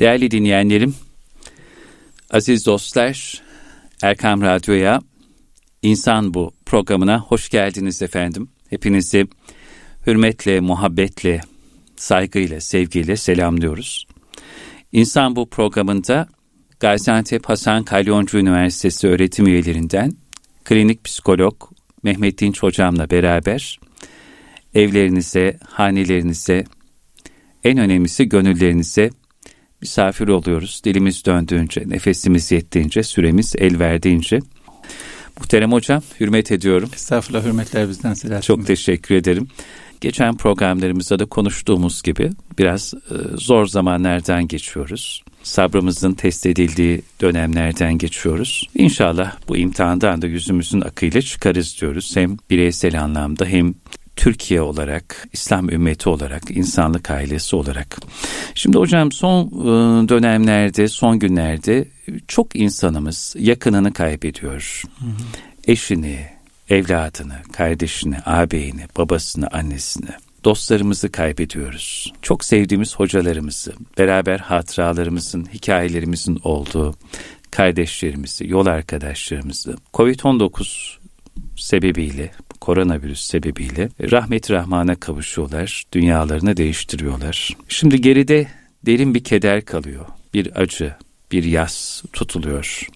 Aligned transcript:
Değerli 0.00 0.30
dinleyenlerim, 0.30 0.94
aziz 2.30 2.66
dostlar, 2.66 3.42
Erkam 4.02 4.42
Radyo'ya, 4.42 5.00
İnsan 5.82 6.34
Bu 6.34 6.52
programına 6.66 7.20
hoş 7.20 7.48
geldiniz 7.48 8.02
efendim. 8.02 8.48
Hepinizi 8.70 9.26
hürmetle, 10.06 10.60
muhabbetle, 10.60 11.40
saygıyla, 11.96 12.60
sevgiyle 12.60 13.16
selamlıyoruz. 13.16 14.06
İnsan 14.92 15.36
Bu 15.36 15.50
programında 15.50 16.28
Gaziantep 16.80 17.48
Hasan 17.48 17.84
Kalyoncu 17.84 18.38
Üniversitesi 18.38 19.08
öğretim 19.08 19.46
üyelerinden 19.46 20.12
klinik 20.64 21.04
psikolog 21.04 21.62
Mehmet 22.02 22.40
Dinç 22.40 22.62
hocamla 22.62 23.10
beraber 23.10 23.80
evlerinize, 24.74 25.58
hanelerinize, 25.68 26.64
en 27.64 27.78
önemlisi 27.78 28.28
gönüllerinize 28.28 29.10
misafir 29.80 30.28
oluyoruz. 30.28 30.82
Dilimiz 30.84 31.24
döndüğünce, 31.24 31.82
nefesimiz 31.86 32.52
yettiğince, 32.52 33.02
süremiz 33.02 33.54
el 33.58 33.78
verdiğince. 33.78 34.38
Muhterem 35.38 35.72
hocam, 35.72 36.02
hürmet 36.20 36.52
ediyorum. 36.52 36.90
Estağfurullah, 36.94 37.44
hürmetler 37.44 37.88
bizden 37.88 38.14
Selahattin 38.14 38.46
Çok 38.46 38.66
teşekkür 38.66 39.14
ederim. 39.14 39.48
Geçen 40.00 40.36
programlarımızda 40.36 41.18
da 41.18 41.24
konuştuğumuz 41.24 42.02
gibi 42.02 42.30
biraz 42.58 42.94
e, 42.94 43.36
zor 43.36 43.66
zamanlardan 43.66 44.48
geçiyoruz. 44.48 45.24
Sabrımızın 45.42 46.12
test 46.12 46.46
edildiği 46.46 47.02
dönemlerden 47.20 47.98
geçiyoruz. 47.98 48.68
İnşallah 48.74 49.36
bu 49.48 49.56
imtihandan 49.56 50.22
da 50.22 50.26
yüzümüzün 50.26 50.80
akıyla 50.80 51.22
çıkarız 51.22 51.80
diyoruz. 51.80 52.16
Hem 52.16 52.36
bireysel 52.50 53.02
anlamda 53.02 53.44
hem 53.44 53.74
Türkiye 54.20 54.62
olarak, 54.62 55.28
İslam 55.32 55.68
ümmeti 55.68 56.08
olarak, 56.08 56.50
insanlık 56.50 57.10
ailesi 57.10 57.56
olarak. 57.56 57.98
Şimdi 58.54 58.78
hocam 58.78 59.12
son 59.12 59.46
e, 59.46 60.08
dönemlerde, 60.08 60.88
son 60.88 61.18
günlerde 61.18 61.88
çok 62.28 62.56
insanımız 62.56 63.34
yakınını 63.38 63.92
kaybediyor. 63.92 64.82
Eşini, 65.66 66.26
evladını, 66.68 67.36
kardeşini, 67.52 68.18
ağabeyini, 68.18 68.82
babasını, 68.98 69.48
annesini 69.48 70.10
dostlarımızı 70.44 71.12
kaybediyoruz. 71.12 72.12
Çok 72.22 72.44
sevdiğimiz 72.44 72.96
hocalarımızı, 72.96 73.72
beraber 73.98 74.38
hatıralarımızın, 74.38 75.46
hikayelerimizin 75.54 76.40
olduğu 76.44 76.94
kardeşlerimizi, 77.50 78.48
yol 78.48 78.66
arkadaşlarımızı, 78.66 79.76
Covid-19 79.94 80.96
sebebiyle, 81.56 82.30
koronavirüs 82.60 83.20
sebebiyle 83.20 83.88
rahmet 84.10 84.50
rahmana 84.50 84.94
kavuşuyorlar, 84.94 85.84
dünyalarını 85.92 86.56
değiştiriyorlar. 86.56 87.56
Şimdi 87.68 88.00
geride 88.00 88.46
derin 88.86 89.14
bir 89.14 89.24
keder 89.24 89.64
kalıyor, 89.64 90.06
bir 90.34 90.60
acı, 90.60 90.94
bir 91.32 91.44
yas 91.44 92.02
tutuluyor. 92.12 92.88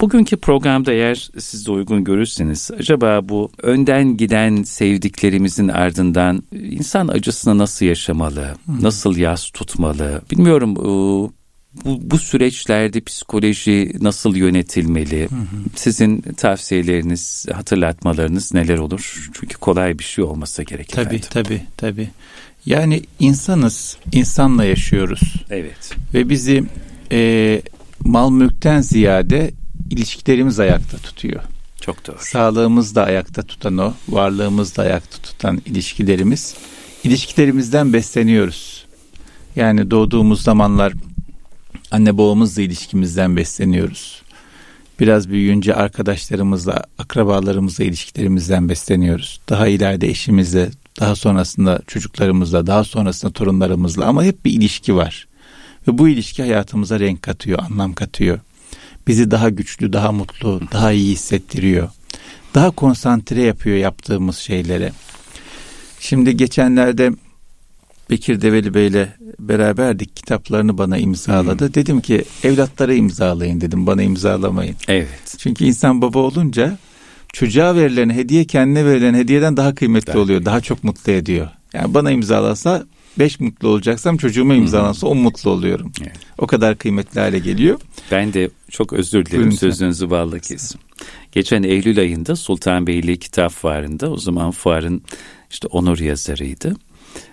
Bugünkü 0.00 0.36
programda 0.36 0.92
eğer 0.92 1.30
siz 1.38 1.66
de 1.66 1.70
uygun 1.70 2.04
görürseniz 2.04 2.70
acaba 2.78 3.28
bu 3.28 3.50
önden 3.62 4.16
giden 4.16 4.62
sevdiklerimizin 4.62 5.68
ardından 5.68 6.42
insan 6.52 7.08
acısını 7.08 7.58
nasıl 7.58 7.86
yaşamalı, 7.86 8.56
nasıl 8.80 9.16
yas 9.16 9.50
tutmalı 9.50 10.22
bilmiyorum 10.30 10.76
bu, 11.84 12.10
bu 12.10 12.18
süreçlerde 12.18 13.00
psikoloji 13.00 13.92
nasıl 14.00 14.36
yönetilmeli? 14.36 15.22
Hı 15.22 15.34
hı. 15.34 15.46
Sizin 15.74 16.20
tavsiyeleriniz, 16.20 17.46
hatırlatmalarınız 17.52 18.54
neler 18.54 18.78
olur? 18.78 19.30
Çünkü 19.32 19.58
kolay 19.58 19.98
bir 19.98 20.04
şey 20.04 20.24
olmasa 20.24 20.62
gerek 20.62 20.88
tabii, 20.88 21.14
efendim. 21.14 21.28
Tabii, 21.30 21.62
tabii. 21.76 22.08
Yani 22.66 23.02
insanız, 23.18 23.96
insanla 24.12 24.64
yaşıyoruz. 24.64 25.20
Evet. 25.50 25.96
Ve 26.14 26.28
bizi 26.28 26.64
e, 27.12 27.62
mal 28.04 28.30
mülkten 28.30 28.80
ziyade 28.80 29.50
ilişkilerimiz 29.90 30.60
ayakta 30.60 30.96
tutuyor. 30.98 31.42
Çok 31.80 32.06
doğru. 32.06 32.16
Sağlığımız 32.20 32.94
da 32.94 33.04
ayakta 33.04 33.42
tutan 33.42 33.78
o, 33.78 33.94
varlığımız 34.08 34.76
da 34.76 34.82
ayakta 34.82 35.22
tutan 35.22 35.62
ilişkilerimiz. 35.66 36.54
İlişkilerimizden 37.04 37.92
besleniyoruz. 37.92 38.86
Yani 39.56 39.90
doğduğumuz 39.90 40.42
zamanlar 40.42 40.92
anne 41.90 42.18
babamızla 42.18 42.62
ilişkimizden 42.62 43.36
besleniyoruz. 43.36 44.22
Biraz 45.00 45.28
büyüyünce 45.28 45.74
arkadaşlarımızla, 45.74 46.84
akrabalarımızla 46.98 47.84
ilişkilerimizden 47.84 48.68
besleniyoruz. 48.68 49.40
Daha 49.48 49.68
ileride 49.68 50.08
eşimizle, 50.08 50.70
daha 51.00 51.16
sonrasında 51.16 51.80
çocuklarımızla, 51.86 52.66
daha 52.66 52.84
sonrasında 52.84 53.32
torunlarımızla 53.32 54.06
ama 54.06 54.24
hep 54.24 54.44
bir 54.44 54.52
ilişki 54.52 54.96
var. 54.96 55.26
Ve 55.88 55.98
bu 55.98 56.08
ilişki 56.08 56.42
hayatımıza 56.42 57.00
renk 57.00 57.22
katıyor, 57.22 57.58
anlam 57.70 57.92
katıyor. 57.92 58.38
Bizi 59.06 59.30
daha 59.30 59.48
güçlü, 59.48 59.92
daha 59.92 60.12
mutlu, 60.12 60.60
daha 60.72 60.92
iyi 60.92 61.12
hissettiriyor. 61.12 61.88
Daha 62.54 62.70
konsantre 62.70 63.42
yapıyor 63.42 63.76
yaptığımız 63.76 64.36
şeylere. 64.36 64.92
Şimdi 66.00 66.36
geçenlerde 66.36 67.12
Bekir 68.10 68.40
Develi 68.40 68.74
Bey'le 68.74 69.08
beraberdik. 69.40 70.16
Kitaplarını 70.16 70.78
bana 70.78 70.98
imzaladı. 70.98 71.66
Hmm. 71.66 71.74
Dedim 71.74 72.00
ki 72.00 72.24
evlatlara 72.44 72.94
imzalayın 72.94 73.60
dedim. 73.60 73.86
Bana 73.86 74.02
imzalamayın. 74.02 74.76
Evet. 74.88 75.36
Çünkü 75.38 75.64
insan 75.64 76.02
baba 76.02 76.18
olunca 76.18 76.78
çocuğa 77.32 77.74
verilen 77.74 78.10
hediye 78.10 78.44
kendine 78.44 78.84
verilen 78.84 79.14
hediyeden 79.14 79.56
daha 79.56 79.74
kıymetli 79.74 80.06
Tabii. 80.06 80.18
oluyor. 80.18 80.44
Daha 80.44 80.60
çok 80.60 80.84
mutlu 80.84 81.12
ediyor. 81.12 81.48
Yani 81.74 81.94
bana 81.94 82.10
imzalasa 82.10 82.86
beş 83.18 83.40
mutlu 83.40 83.68
olacaksam 83.68 84.16
çocuğuma 84.16 84.54
imzalansa 84.54 85.06
on 85.06 85.18
mutlu 85.18 85.50
oluyorum. 85.50 85.92
Evet. 86.02 86.16
O 86.38 86.46
kadar 86.46 86.78
kıymetli 86.78 87.20
hale 87.20 87.38
geliyor. 87.38 87.80
Ben 88.10 88.32
de 88.32 88.50
çok 88.70 88.92
özür 88.92 89.26
dilerim 89.26 89.42
Buyurun 89.42 89.56
sözünüzü 89.56 90.10
bağlı 90.10 90.40
kesim. 90.40 90.80
Geçen 91.32 91.62
Eylül 91.62 91.98
ayında 91.98 92.36
Sultanbeyli 92.36 93.18
Kitap 93.18 93.52
Fuarı'nda 93.52 94.10
o 94.10 94.16
zaman 94.16 94.50
fuarın 94.50 95.02
işte 95.50 95.66
onur 95.66 95.98
yazarıydı. 95.98 96.76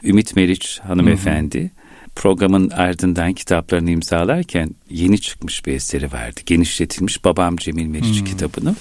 Ümit 0.04 0.36
Meriç 0.36 0.80
hanımefendi 0.80 1.60
hı 1.60 1.64
hı. 1.64 1.70
programın 2.16 2.70
ardından 2.70 3.34
kitaplarını 3.34 3.92
imzalarken 3.92 4.70
yeni 4.90 5.22
çıkmış 5.22 5.66
bir 5.66 5.74
eseri 5.74 6.12
vardı. 6.12 6.40
Genişletilmiş 6.46 7.26
Babam 7.26 7.56
Cemil 7.56 7.86
Meriç 7.86 8.20
hmm. 8.20 8.26
kitabını. 8.26 8.76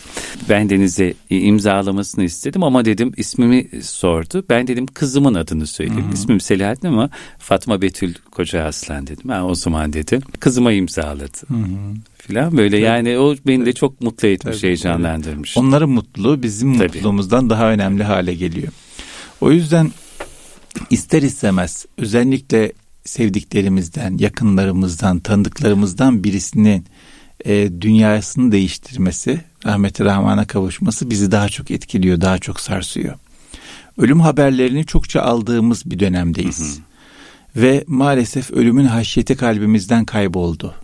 Ben 0.48 0.70
Deniz'e 0.70 1.14
imzalamasını 1.30 2.24
istedim 2.24 2.62
ama 2.62 2.84
dedim 2.84 3.12
ismimi 3.16 3.68
sordu. 3.82 4.44
Ben 4.48 4.66
dedim 4.66 4.86
kızımın 4.86 5.34
adını 5.34 5.66
söyleyeyim. 5.66 6.04
Hmm. 6.04 6.12
İsmim 6.12 6.40
Selahattin 6.40 6.88
ama 6.88 7.10
Fatma 7.38 7.82
Betül 7.82 8.14
Koca 8.30 8.64
Aslan 8.64 9.06
dedim. 9.06 9.30
Ha, 9.30 9.44
o 9.44 9.54
zaman 9.54 9.92
dedi. 9.92 10.20
Kızıma 10.40 10.72
imzaladı. 10.72 11.38
Hmm 11.46 11.94
filan 12.26 12.56
böyle 12.56 12.76
Tabii. 12.76 12.80
yani 12.80 13.18
o 13.18 13.34
beni 13.46 13.66
de 13.66 13.72
çok 13.72 14.00
mutlu 14.00 14.28
etmiş, 14.28 14.56
Tabii, 14.56 14.66
heyecanlandırmış. 14.66 15.56
Onların 15.56 15.90
mutluluğu 15.90 16.42
bizim 16.42 16.78
Tabii. 16.78 16.86
mutluluğumuzdan 16.86 17.50
daha 17.50 17.70
önemli 17.70 18.02
hale 18.02 18.34
geliyor. 18.34 18.72
O 19.40 19.52
yüzden 19.52 19.90
ister 20.90 21.22
istemez 21.22 21.86
özellikle 21.98 22.72
sevdiklerimizden, 23.04 24.18
yakınlarımızdan, 24.18 25.18
tanıdıklarımızdan 25.18 26.24
birisinin 26.24 26.86
e, 27.44 27.80
dünyasını 27.80 28.52
değiştirmesi, 28.52 29.40
rahmeti 29.66 30.04
rahmana 30.04 30.46
kavuşması 30.46 31.10
bizi 31.10 31.30
daha 31.30 31.48
çok 31.48 31.70
etkiliyor, 31.70 32.20
daha 32.20 32.38
çok 32.38 32.60
sarsıyor. 32.60 33.14
Ölüm 33.98 34.20
haberlerini 34.20 34.86
çokça 34.86 35.22
aldığımız 35.22 35.90
bir 35.90 35.98
dönemdeyiz. 35.98 36.60
Hı 36.60 36.80
hı. 37.60 37.62
Ve 37.62 37.84
maalesef 37.86 38.50
ölümün 38.50 38.84
haşyeti 38.84 39.36
kalbimizden 39.36 40.04
kayboldu 40.04 40.74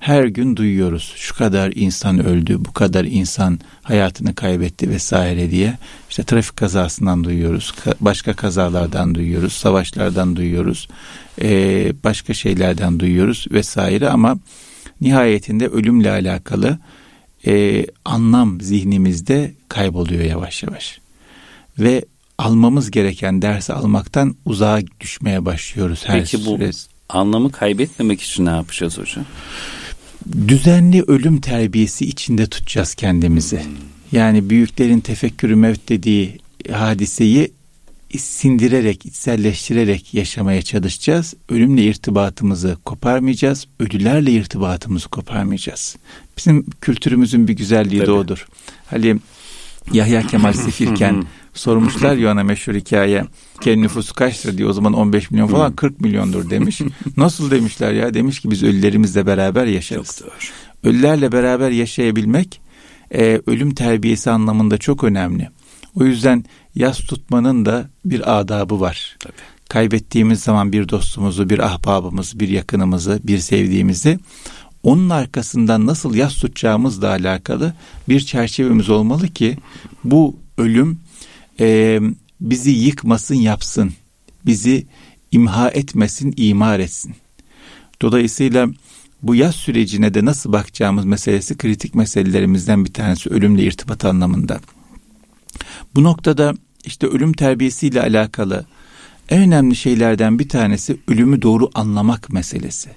her 0.00 0.24
gün 0.24 0.56
duyuyoruz. 0.56 1.12
Şu 1.16 1.34
kadar 1.34 1.72
insan 1.74 2.26
öldü, 2.26 2.56
bu 2.64 2.72
kadar 2.72 3.04
insan 3.04 3.60
hayatını 3.82 4.34
kaybetti 4.34 4.90
vesaire 4.90 5.50
diye. 5.50 5.78
İşte 6.10 6.22
trafik 6.22 6.56
kazasından 6.56 7.24
duyuyoruz, 7.24 7.74
başka 8.00 8.32
kazalardan 8.32 9.14
duyuyoruz, 9.14 9.52
savaşlardan 9.52 10.36
duyuyoruz, 10.36 10.88
başka 12.04 12.34
şeylerden 12.34 13.00
duyuyoruz 13.00 13.46
vesaire 13.50 14.08
ama 14.08 14.38
nihayetinde 15.00 15.68
ölümle 15.68 16.10
alakalı 16.10 16.78
anlam 18.04 18.60
zihnimizde 18.60 19.54
kayboluyor 19.68 20.24
yavaş 20.24 20.62
yavaş. 20.62 21.00
Ve 21.78 22.04
almamız 22.38 22.90
gereken 22.90 23.42
dersi 23.42 23.72
almaktan 23.72 24.36
uzağa 24.44 24.80
düşmeye 25.00 25.44
başlıyoruz 25.44 26.02
her 26.06 26.20
Peki 26.20 26.46
bu 26.46 26.58
anlamı 27.08 27.52
kaybetmemek 27.52 28.22
için 28.22 28.46
ne 28.46 28.50
yapacağız 28.50 28.98
hocam? 28.98 29.24
Düzenli 30.48 31.02
ölüm 31.02 31.40
terbiyesi 31.40 32.06
içinde 32.06 32.46
tutacağız 32.46 32.94
kendimizi. 32.94 33.62
Yani 34.12 34.50
büyüklerin 34.50 35.00
tefekkürü 35.00 35.56
mevt 35.56 35.88
dediği 35.88 36.38
hadiseyi 36.72 37.52
sindirerek, 38.18 39.06
içselleştirerek 39.06 40.14
yaşamaya 40.14 40.62
çalışacağız. 40.62 41.34
Ölümle 41.48 41.84
irtibatımızı 41.84 42.76
koparmayacağız. 42.84 43.66
Ölülerle 43.80 44.32
irtibatımızı 44.32 45.08
koparmayacağız. 45.08 45.96
Bizim 46.38 46.66
kültürümüzün 46.80 47.48
bir 47.48 47.52
güzelliği 47.52 48.00
Tabii. 48.00 48.06
de 48.06 48.12
odur. 48.12 48.46
Hani 48.86 49.16
Yahya 49.92 50.22
Kemal 50.22 50.52
Sefirken 50.52 51.24
sormuşlar 51.58 52.16
ya 52.16 52.32
ona 52.32 52.44
meşhur 52.44 52.74
hikaye. 52.74 53.24
Kendi 53.60 53.82
nüfusu 53.82 54.14
kaçtır 54.14 54.58
diyor. 54.58 54.70
O 54.70 54.72
zaman 54.72 54.92
15 54.92 55.30
milyon 55.30 55.46
falan 55.46 55.76
40 55.76 56.00
milyondur 56.00 56.50
demiş. 56.50 56.80
Nasıl 57.16 57.50
demişler 57.50 57.92
ya? 57.92 58.14
Demiş 58.14 58.40
ki 58.40 58.50
biz 58.50 58.62
ölülerimizle 58.62 59.26
beraber 59.26 59.66
yaşarız. 59.66 60.22
Ölülerle 60.84 61.32
beraber 61.32 61.70
yaşayabilmek 61.70 62.60
e, 63.14 63.40
ölüm 63.46 63.74
terbiyesi 63.74 64.30
anlamında 64.30 64.78
çok 64.78 65.04
önemli. 65.04 65.48
O 65.94 66.04
yüzden 66.04 66.44
yas 66.74 66.98
tutmanın 66.98 67.66
da 67.66 67.90
bir 68.04 68.38
adabı 68.40 68.80
var. 68.80 69.16
Tabii. 69.20 69.32
Kaybettiğimiz 69.68 70.40
zaman 70.40 70.72
bir 70.72 70.88
dostumuzu, 70.88 71.50
bir 71.50 71.58
ahbabımızı, 71.58 72.40
bir 72.40 72.48
yakınımızı, 72.48 73.20
bir 73.24 73.38
sevdiğimizi 73.38 74.18
onun 74.82 75.10
arkasından 75.10 75.86
nasıl 75.86 76.14
yas 76.14 76.34
tutacağımızla 76.34 77.08
alakalı 77.08 77.74
bir 78.08 78.20
çerçevemiz 78.20 78.90
olmalı 78.90 79.28
ki 79.28 79.56
bu 80.04 80.36
ölüm 80.58 80.98
e, 81.60 82.00
bizi 82.40 82.70
yıkmasın 82.70 83.34
yapsın, 83.34 83.92
bizi 84.46 84.86
imha 85.32 85.70
etmesin, 85.70 86.34
imar 86.36 86.80
etsin. 86.80 87.14
Dolayısıyla 88.02 88.68
bu 89.22 89.34
yaz 89.34 89.54
sürecine 89.54 90.14
de 90.14 90.24
nasıl 90.24 90.52
bakacağımız 90.52 91.04
meselesi 91.04 91.56
kritik 91.56 91.94
meselelerimizden 91.94 92.84
bir 92.84 92.92
tanesi 92.92 93.30
ölümle 93.30 93.62
irtibat 93.62 94.04
anlamında. 94.04 94.60
Bu 95.94 96.02
noktada 96.02 96.54
işte 96.84 97.06
ölüm 97.06 97.32
terbiyesiyle 97.32 98.00
alakalı 98.00 98.66
en 99.28 99.42
önemli 99.42 99.76
şeylerden 99.76 100.38
bir 100.38 100.48
tanesi 100.48 100.96
ölümü 101.08 101.42
doğru 101.42 101.70
anlamak 101.74 102.30
meselesi. 102.30 102.90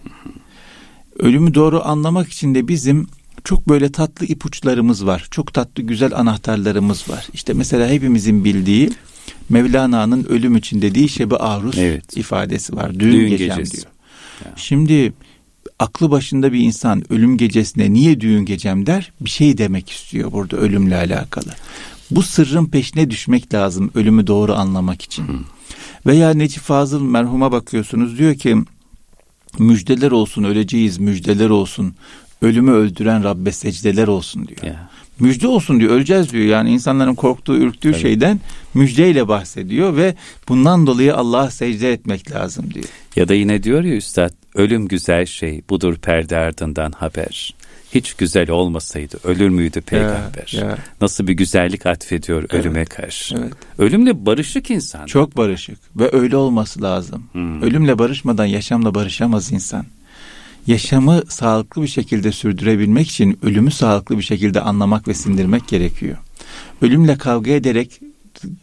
Ölümü 1.19 1.53
doğru 1.53 1.81
anlamak 1.85 2.31
için 2.31 2.55
de 2.55 2.67
bizim 2.67 3.07
çok 3.43 3.69
böyle 3.69 3.91
tatlı 3.91 4.25
ipuçlarımız 4.25 5.05
var. 5.05 5.27
Çok 5.31 5.53
tatlı 5.53 5.83
güzel 5.83 6.15
anahtarlarımız 6.15 7.09
var. 7.09 7.27
İşte 7.33 7.53
mesela 7.53 7.89
hepimizin 7.89 8.45
bildiği 8.45 8.89
Mevlana'nın 9.49 10.23
ölüm 10.23 10.55
için 10.55 10.81
dediği 10.81 11.09
şebi 11.09 11.35
aruz 11.35 11.77
evet. 11.77 12.17
ifadesi 12.17 12.75
var. 12.75 12.99
Düğün, 12.99 13.11
Düğün 13.11 13.29
gecem 13.29 13.57
gecesi. 13.57 13.73
diyor. 13.73 13.85
Ya. 14.45 14.51
Şimdi 14.55 15.13
aklı 15.79 16.11
başında 16.11 16.53
bir 16.53 16.59
insan 16.59 17.13
ölüm 17.13 17.37
gecesine 17.37 17.93
niye 17.93 18.21
düğün 18.21 18.45
gecem 18.45 18.85
der? 18.85 19.11
Bir 19.21 19.29
şey 19.29 19.57
demek 19.57 19.89
istiyor 19.89 20.31
burada 20.31 20.57
ölümle 20.57 20.95
alakalı. 20.95 21.49
Bu 22.11 22.23
sırrın 22.23 22.65
peşine 22.65 23.09
düşmek 23.09 23.53
lazım 23.53 23.91
ölümü 23.95 24.27
doğru 24.27 24.53
anlamak 24.53 25.01
için. 25.01 25.27
Hı. 25.27 25.37
Veya 26.05 26.33
Necip 26.33 26.63
Fazıl 26.63 27.01
merhuma 27.01 27.51
bakıyorsunuz 27.51 28.17
diyor 28.17 28.35
ki 28.35 28.57
müjdeler 29.59 30.11
olsun 30.11 30.43
öleceğiz 30.43 30.97
müjdeler 30.97 31.49
olsun 31.49 31.95
ölümü 32.41 32.71
öldüren 32.71 33.23
Rabbe 33.23 33.51
secdeler 33.51 34.07
olsun 34.07 34.47
diyor. 34.47 34.63
Ya. 34.63 34.89
Müjde 35.19 35.47
olsun 35.47 35.79
diyor 35.79 35.91
öleceğiz 35.91 36.33
diyor 36.33 36.45
yani 36.45 36.71
insanların 36.71 37.15
korktuğu 37.15 37.57
ürktüğü 37.57 37.91
Tabii. 37.91 38.01
şeyden 38.01 38.39
müjdeyle 38.73 39.27
bahsediyor 39.27 39.97
ve 39.97 40.15
bundan 40.49 40.87
dolayı 40.87 41.15
Allah'a 41.15 41.51
secde 41.51 41.93
etmek 41.93 42.31
lazım 42.31 42.73
diyor. 42.73 42.85
Ya 43.15 43.27
da 43.27 43.33
yine 43.33 43.63
diyor 43.63 43.83
ya 43.83 43.95
üstad 43.95 44.33
ölüm 44.55 44.87
güzel 44.87 45.25
şey 45.25 45.61
budur 45.69 45.95
perde 45.95 46.37
ardından 46.37 46.91
haber 46.91 47.55
hiç 47.95 48.13
güzel 48.13 48.49
olmasaydı 48.49 49.17
ölür 49.23 49.49
müydü 49.49 49.81
peygamber? 49.81 50.51
Ya, 50.51 50.65
ya. 50.65 50.77
Nasıl 51.01 51.27
bir 51.27 51.33
güzellik 51.33 51.85
atfediyor 51.85 52.39
evet, 52.41 52.53
ölüme 52.53 52.85
karşı. 52.85 53.35
Evet. 53.35 53.53
Ölümle 53.77 54.25
barışık 54.25 54.71
insan. 54.71 55.05
Çok 55.05 55.37
barışık 55.37 55.79
ve 55.95 56.09
öyle 56.13 56.35
olması 56.37 56.81
lazım. 56.81 57.23
Hmm. 57.31 57.61
Ölümle 57.61 57.99
barışmadan 57.99 58.45
yaşamla 58.45 58.95
barışamaz 58.95 59.51
insan. 59.51 59.85
Yaşamı 60.69 61.21
sağlıklı 61.29 61.81
bir 61.81 61.87
şekilde 61.87 62.31
sürdürebilmek 62.31 63.09
için 63.09 63.39
ölümü 63.43 63.71
sağlıklı 63.71 64.17
bir 64.17 64.23
şekilde 64.23 64.61
anlamak 64.61 65.07
ve 65.07 65.13
sindirmek 65.13 65.67
gerekiyor. 65.67 66.17
Ölümle 66.81 67.17
kavga 67.17 67.51
ederek 67.51 68.01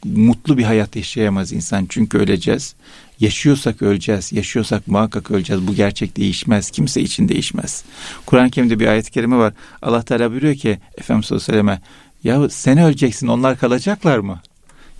mutlu 0.04 0.58
bir 0.58 0.62
hayat 0.62 0.96
yaşayamaz 0.96 1.52
insan 1.52 1.86
çünkü 1.88 2.18
öleceğiz. 2.18 2.74
Yaşıyorsak 3.20 3.82
öleceğiz. 3.82 4.32
Yaşıyorsak 4.32 4.88
muhakkak 4.88 5.30
öleceğiz. 5.30 5.66
Bu 5.66 5.74
gerçek 5.74 6.16
değişmez. 6.16 6.70
Kimse 6.70 7.00
için 7.00 7.28
değişmez. 7.28 7.84
Kur'an-ı 8.26 8.50
Kerim'de 8.50 8.80
bir 8.80 8.86
ayet-i 8.86 9.10
kerime 9.10 9.36
var. 9.36 9.52
Allah 9.82 10.02
Teala 10.02 10.30
buyuruyor 10.30 10.54
ki 10.54 10.78
Efendimiz 10.98 11.26
sallallahu 11.26 11.52
aleyhi 11.52 11.66
ve 11.66 11.80
selleme 12.22 12.42
ya 12.42 12.48
sen 12.48 12.78
öleceksin 12.78 13.26
onlar 13.26 13.58
kalacaklar 13.58 14.18
mı? 14.18 14.40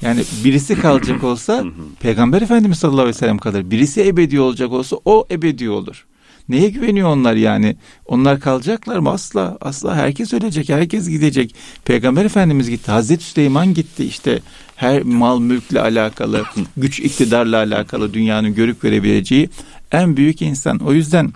Yani 0.03 0.23
birisi 0.45 0.81
kalacak 0.81 1.25
olsa 1.25 1.65
Peygamber 2.01 2.43
Efendimiz 2.43 2.79
sallallahu 2.79 3.01
aleyhi 3.01 3.17
ve 3.17 3.21
sellem 3.21 3.39
kalır. 3.39 3.71
Birisi 3.71 4.07
ebedi 4.07 4.41
olacak 4.41 4.73
olsa 4.73 4.97
o 5.05 5.27
ebedi 5.31 5.71
olur. 5.71 6.07
Neye 6.49 6.69
güveniyor 6.69 7.09
onlar 7.09 7.35
yani? 7.35 7.77
Onlar 8.07 8.41
kalacaklar 8.41 8.99
mı? 8.99 9.11
Asla. 9.11 9.59
Asla 9.61 9.97
herkes 9.97 10.33
ölecek. 10.33 10.69
Herkes 10.69 11.09
gidecek. 11.09 11.55
Peygamber 11.85 12.25
Efendimiz 12.25 12.71
gitti. 12.71 12.91
Hazreti 12.91 13.25
Süleyman 13.25 13.75
gitti. 13.75 14.05
İşte 14.05 14.41
her 14.77 15.03
mal 15.03 15.41
mülkle 15.41 15.81
alakalı, 15.81 16.45
güç 16.77 17.01
iktidarla 17.01 17.57
alakalı 17.57 18.15
dünyanın 18.15 18.55
görüp 18.55 18.83
görebileceği 18.83 19.51
en 19.93 20.17
büyük 20.17 20.43
insan. 20.43 20.79
O 20.79 20.93
yüzden 20.93 21.33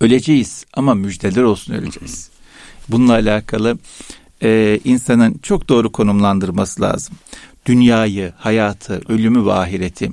öleceğiz 0.00 0.64
ama 0.74 0.94
müjdeler 0.94 1.42
olsun 1.42 1.74
öleceğiz. 1.74 2.30
Bununla 2.88 3.12
alakalı 3.12 3.78
e, 4.42 4.80
insanın 4.84 5.40
çok 5.42 5.68
doğru 5.68 5.92
konumlandırması 5.92 6.82
lazım. 6.82 7.16
Dünyayı, 7.66 8.32
hayatı, 8.36 9.02
ölümü 9.08 9.46
ve 9.46 9.52
ahireti. 9.52 10.10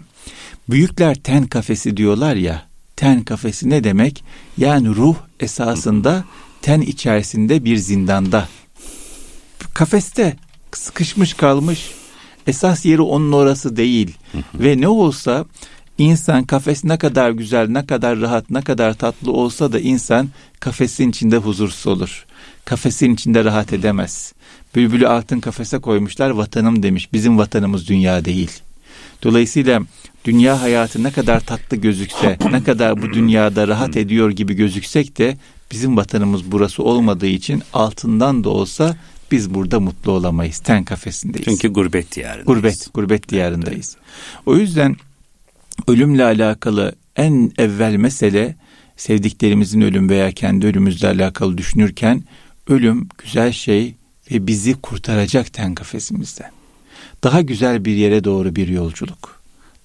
Büyükler 0.69 1.15
ten 1.15 1.47
kafesi 1.47 1.97
diyorlar 1.97 2.35
ya. 2.35 2.74
Ten 2.95 3.23
kafesi 3.23 3.69
ne 3.69 3.83
demek? 3.83 4.23
Yani 4.57 4.87
ruh 4.87 5.15
esasında 5.39 6.23
ten 6.61 6.81
içerisinde 6.81 7.65
bir 7.65 7.77
zindanda. 7.77 8.47
Kafeste 9.73 10.35
sıkışmış 10.71 11.33
kalmış. 11.33 11.91
Esas 12.47 12.85
yeri 12.85 13.01
onun 13.01 13.31
orası 13.31 13.77
değil. 13.77 14.17
Ve 14.53 14.81
ne 14.81 14.87
olsa 14.87 15.45
insan 15.97 16.43
kafes 16.43 16.83
ne 16.83 16.97
kadar 16.97 17.31
güzel, 17.31 17.69
ne 17.69 17.85
kadar 17.85 18.19
rahat, 18.19 18.49
ne 18.49 18.61
kadar 18.61 18.93
tatlı 18.93 19.31
olsa 19.31 19.71
da 19.73 19.79
insan 19.79 20.29
kafesin 20.59 21.09
içinde 21.09 21.37
huzursuz 21.37 21.87
olur. 21.87 22.25
Kafesin 22.65 23.13
içinde 23.13 23.43
rahat 23.43 23.73
edemez. 23.73 24.33
Bülbülü 24.75 25.07
altın 25.07 25.39
kafese 25.39 25.79
koymuşlar 25.79 26.29
vatanım 26.29 26.83
demiş. 26.83 27.13
Bizim 27.13 27.37
vatanımız 27.37 27.87
dünya 27.87 28.25
değil. 28.25 28.51
Dolayısıyla 29.23 29.81
dünya 30.25 30.61
hayatı 30.61 31.03
ne 31.03 31.11
kadar 31.11 31.39
tatlı 31.39 31.77
gözükse, 31.77 32.37
ne 32.51 32.63
kadar 32.63 33.01
bu 33.01 33.13
dünyada 33.13 33.67
rahat 33.67 33.97
ediyor 33.97 34.31
gibi 34.31 34.53
gözüksek 34.53 35.17
de 35.17 35.37
bizim 35.71 35.97
vatanımız 35.97 36.51
burası 36.51 36.83
olmadığı 36.83 37.27
için 37.27 37.63
altından 37.73 38.43
da 38.43 38.49
olsa 38.49 38.97
biz 39.31 39.53
burada 39.53 39.79
mutlu 39.79 40.11
olamayız. 40.11 40.59
Ten 40.59 40.83
kafesindeyiz. 40.83 41.45
Çünkü 41.45 41.67
gurbet 41.67 42.15
diyarındayız. 42.15 42.47
Gurbet, 42.47 42.93
gurbet 42.93 43.29
diyarındayız. 43.29 43.97
O 44.45 44.57
yüzden 44.57 44.95
ölümle 45.87 46.23
alakalı 46.23 46.95
en 47.15 47.51
evvel 47.57 47.95
mesele 47.95 48.55
sevdiklerimizin 48.97 49.81
ölüm 49.81 50.09
veya 50.09 50.31
kendi 50.31 50.67
ölümümüzle 50.67 51.07
alakalı 51.07 51.57
düşünürken 51.57 52.23
ölüm 52.67 53.07
güzel 53.17 53.51
şey 53.51 53.95
ve 54.31 54.47
bizi 54.47 54.73
kurtaracak 54.73 55.53
ten 55.53 55.75
kafesimizden. 55.75 56.51
Daha 57.23 57.41
güzel 57.41 57.85
bir 57.85 57.95
yere 57.95 58.23
doğru 58.23 58.55
bir 58.55 58.67
yolculuk. 58.67 59.34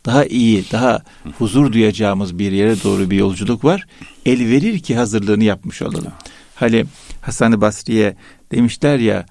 Daha 0.07 0.25
iyi, 0.25 0.65
daha 0.73 1.03
huzur 1.39 1.73
duyacağımız 1.73 2.39
bir 2.39 2.53
yere 2.53 2.83
doğru 2.85 3.11
bir 3.11 3.17
yolculuk 3.17 3.65
var. 3.65 3.87
El 4.27 4.49
verir 4.49 4.79
ki 4.79 4.97
hazırlığını 4.97 5.45
yapmış 5.45 5.83
olalım. 5.83 6.13
Hani 6.55 6.85
Hasan-ı 7.21 7.61
Basri'ye 7.61 8.17
demişler 8.53 8.99
ya 8.99 9.27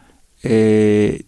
e, 0.45 0.51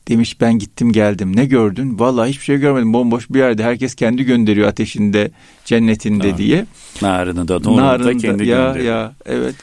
demiş 0.08 0.42
ben 0.42 0.60
gittim 0.60 0.92
geldim 0.92 1.36
ne 1.36 1.46
gördün? 1.46 2.00
Vallahi 2.00 2.30
hiçbir 2.30 2.44
şey 2.44 2.58
görmedim 2.58 2.94
bomboş 2.94 3.30
bir 3.30 3.40
yerde 3.40 3.64
herkes 3.64 3.96
kendi 3.96 4.24
gönderiyor 4.24 4.68
ateşinde 4.68 5.32
cennetinde 5.66 6.22
tamam. 6.24 6.38
diye. 6.38 6.66
Narını 7.02 7.48
da 7.48 7.64
doğru 7.64 8.04
da 8.04 8.18
kendi 8.18 8.48
ya, 8.48 8.58
gönderiyor. 8.58 8.96
Ya 8.96 9.14
evet. 9.26 9.56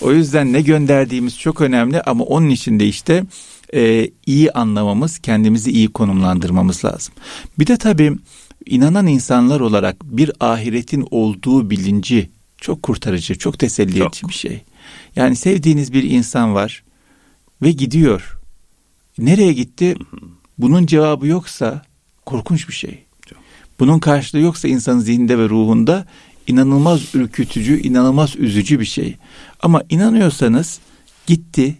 O 0.00 0.12
yüzden 0.12 0.52
ne 0.52 0.60
gönderdiğimiz 0.60 1.38
çok 1.38 1.60
önemli 1.60 2.02
ama 2.02 2.24
onun 2.24 2.48
için 2.48 2.80
de 2.80 2.86
işte 2.86 3.24
e, 3.74 4.10
iyi 4.26 4.52
anlamamız, 4.52 5.18
kendimizi 5.18 5.70
iyi 5.70 5.88
konumlandırmamız 5.88 6.84
lazım. 6.84 7.14
Bir 7.58 7.66
de 7.66 7.76
tabii 7.76 8.12
inanan 8.66 9.06
insanlar 9.06 9.60
olarak 9.60 10.04
bir 10.04 10.32
ahiretin 10.40 11.08
olduğu 11.10 11.70
bilinci 11.70 12.30
çok 12.58 12.82
kurtarıcı, 12.82 13.38
çok 13.38 13.58
teselli 13.58 13.98
çok. 13.98 14.08
edici 14.08 14.28
bir 14.28 14.34
şey. 14.34 14.62
Yani 15.16 15.36
sevdiğiniz 15.36 15.92
bir 15.92 16.02
insan 16.02 16.54
var 16.54 16.84
ve 17.62 17.72
gidiyor. 17.72 18.38
Nereye 19.18 19.52
gitti? 19.52 19.96
Bunun 20.58 20.86
cevabı 20.86 21.26
yoksa 21.26 21.82
korkunç 22.26 22.68
bir 22.68 22.74
şey. 22.74 23.04
Bunun 23.80 23.98
karşılığı 23.98 24.40
yoksa 24.40 24.68
insanın 24.68 25.00
zihninde 25.00 25.38
ve 25.38 25.48
ruhunda 25.48 26.06
inanılmaz 26.46 27.14
ürkütücü, 27.14 27.80
inanılmaz 27.80 28.36
üzücü 28.36 28.80
bir 28.80 28.84
şey. 28.84 29.16
Ama 29.60 29.82
inanıyorsanız 29.88 30.80
gitti, 31.26 31.78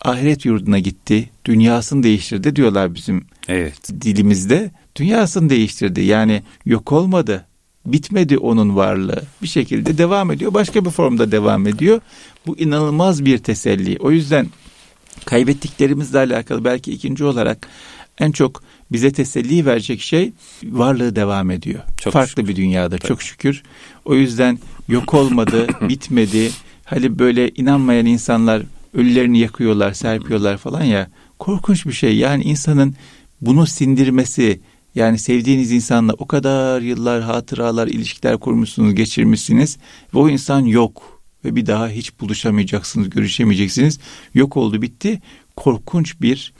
ahiret 0.00 0.44
yurduna 0.44 0.78
gitti, 0.78 1.30
dünyasını 1.44 2.02
değiştirdi 2.02 2.56
diyorlar 2.56 2.94
bizim 2.94 3.26
evet. 3.48 3.88
dilimizde. 4.00 4.70
Dünyasını 4.96 5.50
değiştirdi. 5.50 6.00
Yani 6.00 6.42
yok 6.64 6.92
olmadı. 6.92 7.46
Bitmedi 7.86 8.38
onun 8.38 8.76
varlığı. 8.76 9.22
Bir 9.42 9.48
şekilde 9.48 9.98
devam 9.98 10.30
ediyor. 10.30 10.54
Başka 10.54 10.84
bir 10.84 10.90
formda 10.90 11.32
devam 11.32 11.66
ediyor. 11.66 12.00
Bu 12.46 12.58
inanılmaz 12.58 13.24
bir 13.24 13.38
teselli. 13.38 13.96
O 14.00 14.10
yüzden 14.10 14.46
Kaybettiklerimizle 15.24 16.18
alakalı 16.18 16.64
belki 16.64 16.92
ikinci 16.92 17.24
olarak 17.24 17.68
en 18.18 18.32
çok 18.32 18.62
bize 18.92 19.12
teselli 19.12 19.66
verecek 19.66 20.00
şey 20.00 20.32
varlığı 20.64 21.16
devam 21.16 21.50
ediyor. 21.50 21.80
Çok 22.00 22.12
Farklı 22.12 22.28
şükür. 22.28 22.48
bir 22.48 22.56
dünyada 22.56 22.98
Tabii. 22.98 23.08
çok 23.08 23.22
şükür. 23.22 23.62
O 24.04 24.14
yüzden 24.14 24.58
yok 24.88 25.14
olmadı, 25.14 25.66
bitmedi. 25.88 26.50
Hani 26.84 27.18
böyle 27.18 27.50
inanmayan 27.50 28.06
insanlar 28.06 28.62
ölülerini 28.94 29.38
yakıyorlar, 29.38 29.92
serpiyorlar 29.92 30.56
falan 30.56 30.82
ya. 30.84 31.10
Korkunç 31.38 31.86
bir 31.86 31.92
şey. 31.92 32.16
Yani 32.16 32.42
insanın 32.42 32.94
bunu 33.40 33.66
sindirmesi, 33.66 34.60
yani 34.96 35.18
sevdiğiniz 35.18 35.72
insanla 35.72 36.12
o 36.18 36.26
kadar 36.26 36.80
yıllar 36.80 37.22
hatıralar, 37.22 37.88
ilişkiler 37.88 38.38
kurmuşsunuz, 38.38 38.94
geçirmişsiniz 38.94 39.78
ve 40.14 40.18
o 40.18 40.28
insan 40.28 40.60
yok 40.60 41.22
ve 41.44 41.56
bir 41.56 41.66
daha 41.66 41.88
hiç 41.88 42.20
buluşamayacaksınız, 42.20 43.10
görüşemeyeceksiniz. 43.10 43.98
Yok 44.34 44.56
oldu, 44.56 44.82
bitti. 44.82 45.20
Korkunç 45.56 46.20
bir 46.20 46.54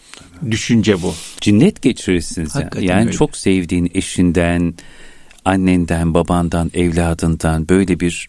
düşünce 0.50 1.02
bu. 1.02 1.14
Cinnet 1.40 1.82
geçirirsiniz 1.82 2.54
yani. 2.54 2.86
Yani 2.86 3.00
öyle. 3.00 3.12
çok 3.12 3.36
sevdiğin 3.36 3.90
eşinden, 3.94 4.74
annenden, 5.44 6.14
babandan, 6.14 6.70
evladından 6.74 7.68
böyle 7.68 8.00
bir 8.00 8.26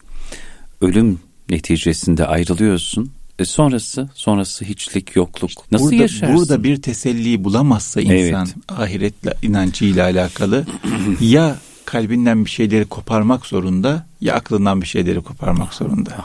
ölüm 0.80 1.20
neticesinde 1.50 2.26
ayrılıyorsun. 2.26 3.12
E 3.38 3.44
sonrası, 3.44 4.08
sonrası 4.14 4.64
hiçlik, 4.64 5.16
yokluk. 5.16 5.50
İşte 5.50 5.62
Nasıl 5.72 5.84
burada, 5.84 6.02
yaşarsın? 6.02 6.36
Burada 6.36 6.64
bir 6.64 6.82
teselli 6.82 7.44
bulamazsa 7.44 8.00
insan 8.00 8.46
evet. 8.46 8.80
ahiretle 8.80 9.34
inancıyla 9.42 10.04
alakalı 10.04 10.66
ya 11.20 11.56
kalbinden 11.84 12.44
bir 12.44 12.50
şeyleri 12.50 12.84
koparmak 12.84 13.46
zorunda 13.46 14.06
ya 14.20 14.34
aklından 14.34 14.82
bir 14.82 14.86
şeyleri 14.86 15.20
koparmak 15.20 15.74
zorunda. 15.74 16.24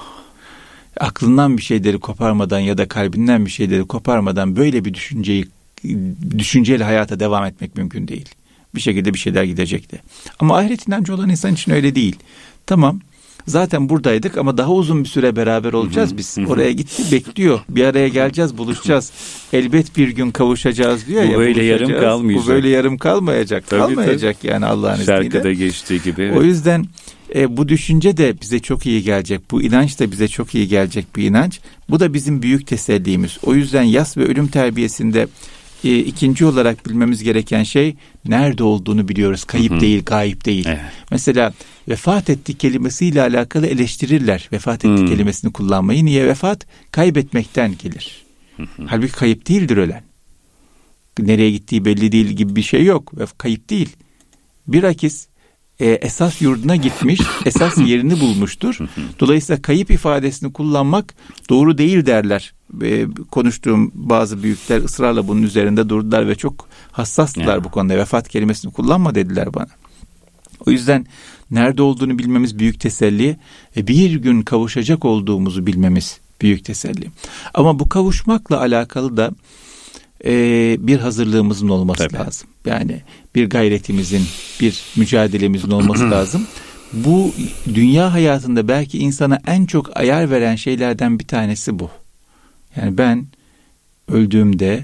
Aklından 1.00 1.58
bir 1.58 1.62
şeyleri 1.62 2.00
koparmadan 2.00 2.60
ya 2.60 2.78
da 2.78 2.88
kalbinden 2.88 3.46
bir 3.46 3.52
şeyleri 3.52 3.84
koparmadan 3.88 4.56
böyle 4.56 4.86
bir 4.86 4.94
düşünceyi 4.94 5.48
düşünceyle 6.38 6.84
hayata 6.84 7.20
devam 7.20 7.46
etmek 7.46 7.78
mümkün 7.78 8.08
değil. 8.08 8.30
Bir 8.76 8.82
şekilde 8.82 9.14
bir 9.14 9.20
şeyler 9.20 9.44
gidecekti. 9.44 10.02
Ama 10.40 10.58
ahiret 10.58 10.88
inancı 10.88 11.16
olan 11.16 11.30
insan 11.30 11.54
için 11.54 11.72
öyle 11.72 11.96
değil. 11.96 12.16
Tamam 12.66 13.00
Zaten 13.48 13.90
buradaydık 13.90 14.38
ama 14.38 14.58
daha 14.58 14.72
uzun 14.72 15.04
bir 15.04 15.10
süre 15.10 15.36
beraber 15.36 15.74
olacağız 15.74 16.18
biz. 16.18 16.38
Oraya 16.48 16.72
gitti 16.72 17.04
bekliyor. 17.12 17.60
Bir 17.70 17.86
araya 17.86 18.08
geleceğiz, 18.08 18.58
buluşacağız. 18.58 19.12
Elbet 19.54 19.98
bir 19.98 20.10
gün 20.10 20.32
kavuşacağız 20.32 21.08
diyor 21.08 21.24
bu 21.24 21.28
ya. 21.28 21.36
Bu 21.36 21.40
böyle 21.40 21.64
yarım 21.64 22.00
kalmayacak. 22.00 22.46
Bu 22.46 22.50
böyle 22.50 22.70
yarım 22.70 22.98
kalmayacak. 22.98 23.68
Tabii, 23.68 23.80
kalmayacak 23.80 24.42
tabii. 24.42 24.52
yani 24.52 24.66
Allah'ın 24.66 25.02
izniyle. 25.02 25.24
Şarkıda 25.24 25.54
geçtiği 25.54 26.02
gibi. 26.02 26.22
Evet. 26.22 26.38
O 26.38 26.44
yüzden 26.44 26.86
e, 27.36 27.58
bu 27.58 27.70
düşünce 27.70 28.18
de 28.18 28.42
bize 28.42 28.60
çok 28.60 28.86
iyi 28.86 29.04
gelecek. 29.04 29.52
Bu 29.52 29.62
inanç 29.62 30.00
da 30.00 30.12
bize 30.12 30.28
çok 30.28 30.56
iyi 30.56 30.68
gelecek 30.68 31.16
bir 31.16 31.24
inanç. 31.24 31.60
Bu 31.90 32.00
da 32.00 32.14
bizim 32.14 32.42
büyük 32.42 32.68
tesellimiz. 32.68 33.38
O 33.44 33.54
yüzden 33.56 33.84
yas 33.84 34.18
ve 34.18 34.24
ölüm 34.24 34.48
terbiyesinde 34.48 35.28
e, 35.84 35.98
ikinci 36.00 36.46
olarak 36.46 36.86
bilmemiz 36.86 37.24
gereken 37.24 37.64
şey 37.64 37.96
nerede 38.26 38.64
olduğunu 38.64 39.08
biliyoruz. 39.08 39.44
Kayıp 39.44 39.72
hı 39.72 39.76
hı. 39.76 39.80
değil, 39.80 40.04
gayip 40.06 40.46
değil. 40.46 40.66
Evet. 40.68 40.80
Mesela 41.12 41.54
vefat 41.90 42.30
etti 42.30 42.58
kelimesiyle 42.58 43.22
alakalı 43.22 43.68
eleştirirler. 43.68 44.50
Vefat 44.52 44.86
etti 44.86 45.02
hı. 45.02 45.06
kelimesini 45.06 45.54
kullanmayı. 45.54 46.06
Niye 46.06 46.28
vefat? 46.28 46.68
Kaybetmekten 46.92 47.76
gelir. 47.78 48.24
Halbuki 48.86 49.14
kayıp 49.14 49.50
değildir 49.50 49.78
ölen. 49.78 50.04
Nereye 51.20 51.52
gittiği 51.52 51.86
belli 51.86 52.12
değil 52.12 52.26
gibi 52.26 52.56
bir 52.56 52.62
şey 52.62 52.84
yok. 52.86 53.12
Kayıp 53.38 53.70
değil. 53.70 53.90
Bilakis 54.68 55.28
e, 55.80 55.86
esas 55.86 56.42
yurduna 56.42 56.76
gitmiş, 56.76 57.22
esas 57.46 57.78
yerini 57.78 58.20
bulmuştur. 58.20 58.78
Dolayısıyla 59.20 59.62
kayıp 59.62 59.92
ifadesini 59.92 60.54
kullanmak 60.54 61.14
doğru 61.50 61.78
değil 61.78 62.06
derler. 62.06 62.54
E, 62.82 63.06
konuştuğum 63.32 63.92
bazı 63.94 64.44
büyükler 64.44 64.82
ısrarla 64.82 65.28
bunun 65.28 65.44
üzerinde 65.44 65.90
durdular 65.90 66.28
ve 66.28 66.36
çok 66.36 66.68
hassastılar 66.92 67.56
yani. 67.56 67.64
bu 67.64 67.72
konuda. 67.72 67.98
Vefat 67.98 68.30
kelimesini 68.30 68.74
kullanma 68.74 69.16
dediler 69.16 69.54
bana. 69.54 69.70
O 70.66 70.72
yüzden 70.72 71.06
nerede 71.54 71.82
olduğunu 71.82 72.20
bilmemiz 72.20 72.60
büyük 72.60 72.80
teselli 72.80 73.38
ve 73.78 73.88
bir 73.88 74.16
gün 74.16 74.42
kavuşacak 74.42 75.06
olduğumuzu 75.06 75.68
bilmemiz 75.68 76.20
büyük 76.42 76.66
teselli. 76.66 77.08
Ama 77.54 77.80
bu 77.80 77.90
kavuşmakla 77.90 78.60
alakalı 78.60 79.18
da 79.18 79.32
e, 80.26 80.32
bir 80.80 81.00
hazırlığımızın 81.00 81.70
olması 81.70 82.08
Tabii. 82.08 82.14
lazım. 82.14 82.48
Yani 82.66 83.02
bir 83.36 83.50
gayretimizin, 83.50 84.26
bir 84.62 84.84
mücadelemizin 84.96 85.72
olması 85.72 86.12
lazım. 86.12 86.48
Bu 86.94 87.34
dünya 87.74 88.14
hayatında 88.14 88.68
belki 88.68 88.98
insana 88.98 89.40
en 89.48 89.66
çok 89.66 89.98
ayar 89.98 90.32
veren 90.32 90.56
şeylerden 90.56 91.20
bir 91.20 91.28
tanesi 91.28 91.80
bu. 91.80 91.90
Yani 92.76 92.98
ben 92.98 93.26
öldüğümde, 94.08 94.84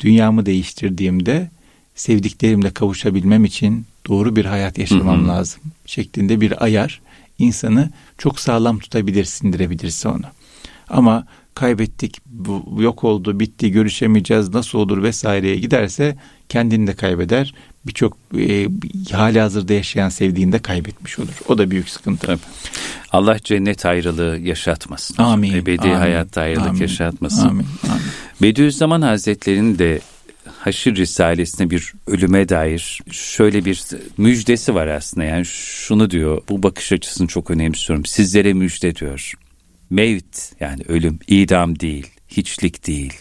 dünyamı 0.00 0.46
değiştirdiğimde 0.46 1.50
sevdiklerimle 1.94 2.70
kavuşabilmem 2.70 3.44
için 3.44 3.84
doğru 4.08 4.36
bir 4.36 4.44
hayat 4.44 4.78
yaşamam 4.78 5.28
lazım 5.28 5.62
şeklinde 5.86 6.40
bir 6.40 6.64
ayar 6.64 7.00
insanı 7.38 7.90
çok 8.18 8.40
sağlam 8.40 8.78
tutabilir, 8.78 9.24
sindirebilirse 9.24 10.08
onu. 10.08 10.26
Ama 10.88 11.26
kaybettik, 11.54 12.18
bu 12.26 12.82
yok 12.82 13.04
oldu, 13.04 13.40
bitti, 13.40 13.70
görüşemeyeceğiz, 13.70 14.54
nasıl 14.54 14.78
olur 14.78 15.02
vesaireye 15.02 15.56
giderse 15.56 16.16
kendini 16.48 16.86
de 16.86 16.94
kaybeder. 16.94 17.54
Birçok 17.86 18.16
e, 18.38 18.68
hali 19.12 19.40
hazırda 19.40 19.72
yaşayan 19.72 20.08
sevdiğini 20.08 20.52
de 20.52 20.58
kaybetmiş 20.58 21.18
olur. 21.18 21.34
O 21.48 21.58
da 21.58 21.70
büyük 21.70 21.88
sıkıntı. 21.88 22.26
Tabii. 22.26 22.40
Allah 23.12 23.38
cennet 23.38 23.86
ayrılığı 23.86 24.38
yaşatmasın. 24.38 25.22
Amin. 25.22 25.54
Ebedi 25.54 25.82
amin, 25.82 25.94
hayatta 25.94 26.40
ayrılık 26.40 26.68
amin, 26.68 26.80
yaşatmasın. 26.80 27.48
Amin. 27.48 27.66
amin. 27.90 28.02
Bediüzzaman 28.42 29.02
Hazretleri'nin 29.02 29.78
de 29.78 30.00
Haşir 30.62 30.96
Risalesi'ne 30.96 31.70
bir 31.70 31.92
ölüme 32.06 32.48
dair 32.48 33.00
şöyle 33.10 33.64
bir 33.64 33.82
müjdesi 34.16 34.74
var 34.74 34.86
aslında. 34.86 35.26
Yani 35.26 35.44
şunu 35.44 36.10
diyor, 36.10 36.42
bu 36.48 36.62
bakış 36.62 36.92
açısını 36.92 37.26
çok 37.26 37.50
önemsiyorum. 37.50 38.04
Sizlere 38.04 38.52
müjde 38.52 38.94
diyor. 38.94 39.32
Mevt 39.90 40.52
yani 40.60 40.82
ölüm, 40.88 41.18
idam 41.28 41.80
değil, 41.80 42.06
hiçlik 42.28 42.86
değil, 42.86 43.12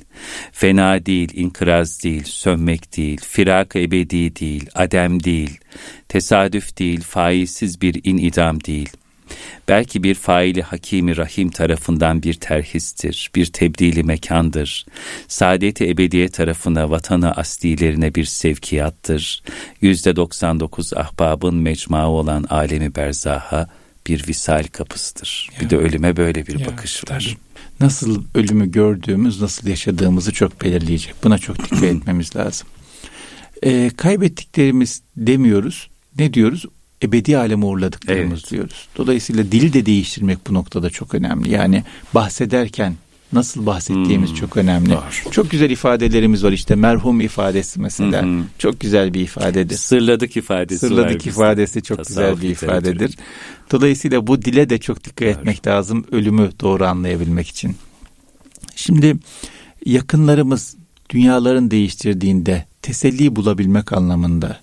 fena 0.52 1.06
değil, 1.06 1.30
inkıraz 1.34 2.04
değil, 2.04 2.24
sönmek 2.24 2.98
değil, 2.98 3.22
firak 3.24 3.76
ebedi 3.76 4.36
değil, 4.36 4.70
adem 4.74 5.24
değil, 5.24 5.60
tesadüf 6.08 6.78
değil, 6.78 7.02
faizsiz 7.02 7.82
bir 7.82 8.02
inidam 8.04 8.64
değil. 8.64 8.90
Belki 9.68 10.04
bir 10.04 10.16
faili 10.16 10.62
hakimi 10.62 11.18
rahim 11.18 11.50
tarafından 11.50 12.24
bir 12.24 12.34
terhistir, 12.34 13.32
bir 13.36 13.46
tebdili 13.46 14.04
mekandır. 14.04 14.86
Saadet-i 15.28 15.90
ebediye 15.90 16.30
tarafına 16.30 16.90
vatanı 16.90 17.32
aslilerine 17.32 18.16
bir 18.16 18.26
sevkiyattır. 18.26 19.44
Yüzde 19.82 20.16
99 20.16 20.94
ahbabın 20.94 21.56
mecmuası 21.56 22.08
olan 22.08 22.44
alemi 22.44 22.96
berzaha 22.96 23.68
bir 24.08 24.28
visal 24.28 24.64
kapısıdır. 24.64 25.50
Ya. 25.54 25.60
Bir 25.60 25.70
de 25.70 25.78
ölüme 25.78 26.18
böyle 26.18 26.48
bir 26.48 26.60
ya, 26.60 26.66
bakış 26.66 27.04
var. 27.04 27.20
Tabii. 27.20 27.38
Nasıl 27.80 28.24
ölümü 28.36 28.72
gördüğümüz, 28.72 29.42
nasıl 29.42 29.68
yaşadığımızı 29.68 30.32
çok 30.32 30.62
belirleyecek. 30.62 31.16
Buna 31.24 31.38
çok 31.38 31.60
dikkat 31.60 31.84
etmemiz 31.84 32.36
lazım. 32.36 32.68
Ee, 33.64 33.92
kaybettiklerimiz 33.98 35.02
demiyoruz. 35.18 35.90
Ne 36.18 36.34
diyoruz? 36.34 36.66
Ebedi 37.04 37.38
aleme 37.38 37.66
uğurladıklarımız 37.66 38.40
evet. 38.40 38.52
diyoruz. 38.52 38.88
Dolayısıyla 38.98 39.52
dili 39.52 39.74
de 39.74 39.86
değiştirmek 39.86 40.48
bu 40.48 40.54
noktada 40.54 40.90
çok 40.90 41.16
önemli. 41.16 41.52
Yani 41.52 41.84
bahsederken 42.14 42.96
nasıl 43.34 43.66
bahsettiğimiz 43.66 44.30
hmm, 44.30 44.38
çok 44.38 44.58
önemli. 44.58 44.96
Var. 44.96 45.24
Çok 45.32 45.52
güzel 45.52 45.70
ifadelerimiz 45.70 46.44
var 46.44 46.52
işte 46.52 46.76
merhum 46.76 47.22
ifadesi 47.22 47.80
mesela. 47.80 48.22
Hmm. 48.22 48.44
Çok 48.58 48.80
güzel 48.80 49.14
bir 49.14 49.22
ifadedir. 49.22 49.76
Sırladık 49.76 50.38
ifadesi 50.38 50.80
Sırladık 50.80 51.28
ifadesi 51.28 51.84
çok 51.84 51.98
Tasavvuf 51.98 52.42
güzel 52.42 52.42
bir 52.42 52.50
ifadedir. 52.50 53.18
Dolayısıyla 53.72 54.28
bu 54.28 54.42
dile 54.42 54.70
de 54.70 54.78
çok 54.78 55.04
dikkat 55.04 55.28
var. 55.28 55.32
etmek 55.32 55.68
lazım 55.68 56.06
ölümü 56.12 56.50
doğru 56.62 56.86
anlayabilmek 56.86 57.48
için. 57.48 57.76
Şimdi 58.76 59.18
yakınlarımız 59.86 60.76
dünyaların 61.10 61.72
değiştirdiğinde 61.72 62.66
teselli 62.82 63.36
bulabilmek 63.36 63.94
anlamında, 63.94 64.60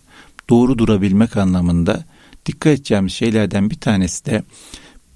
doğru 0.50 0.78
durabilmek 0.78 1.37
anlamında 1.37 2.04
dikkat 2.49 2.73
edeceğimiz 2.73 3.12
şeylerden 3.12 3.71
bir 3.71 3.81
tanesi 3.81 4.26
de 4.26 4.43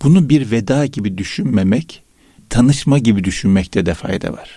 bunu 0.03 0.29
bir 0.29 0.51
veda 0.51 0.87
gibi 0.87 1.19
düşünmemek, 1.19 2.03
tanışma 2.51 2.99
gibi 2.99 3.25
düşünmekte 3.25 3.87
de 3.87 3.95
fayda 3.95 4.33
var. 4.33 4.51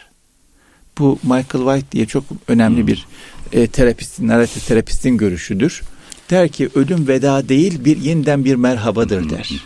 Bu 0.98 1.20
Michael 1.24 1.46
White 1.46 1.92
diye 1.92 2.06
çok 2.06 2.24
önemli 2.48 2.80
hmm. 2.80 2.88
bir 2.88 3.06
e, 3.52 3.68
terapistin, 3.68 4.28
narratif 4.28 4.68
terapistin 4.68 5.18
görüşüdür. 5.18 5.84
Der 6.30 6.50
ki 6.50 6.70
ölüm 6.76 7.08
veda 7.08 7.50
değil 7.50 7.86
bir 7.86 7.98
yeniden 7.98 8.46
bir 8.46 8.56
merhabadır 8.56 9.22
hmm. 9.22 9.30
der. 9.30 9.66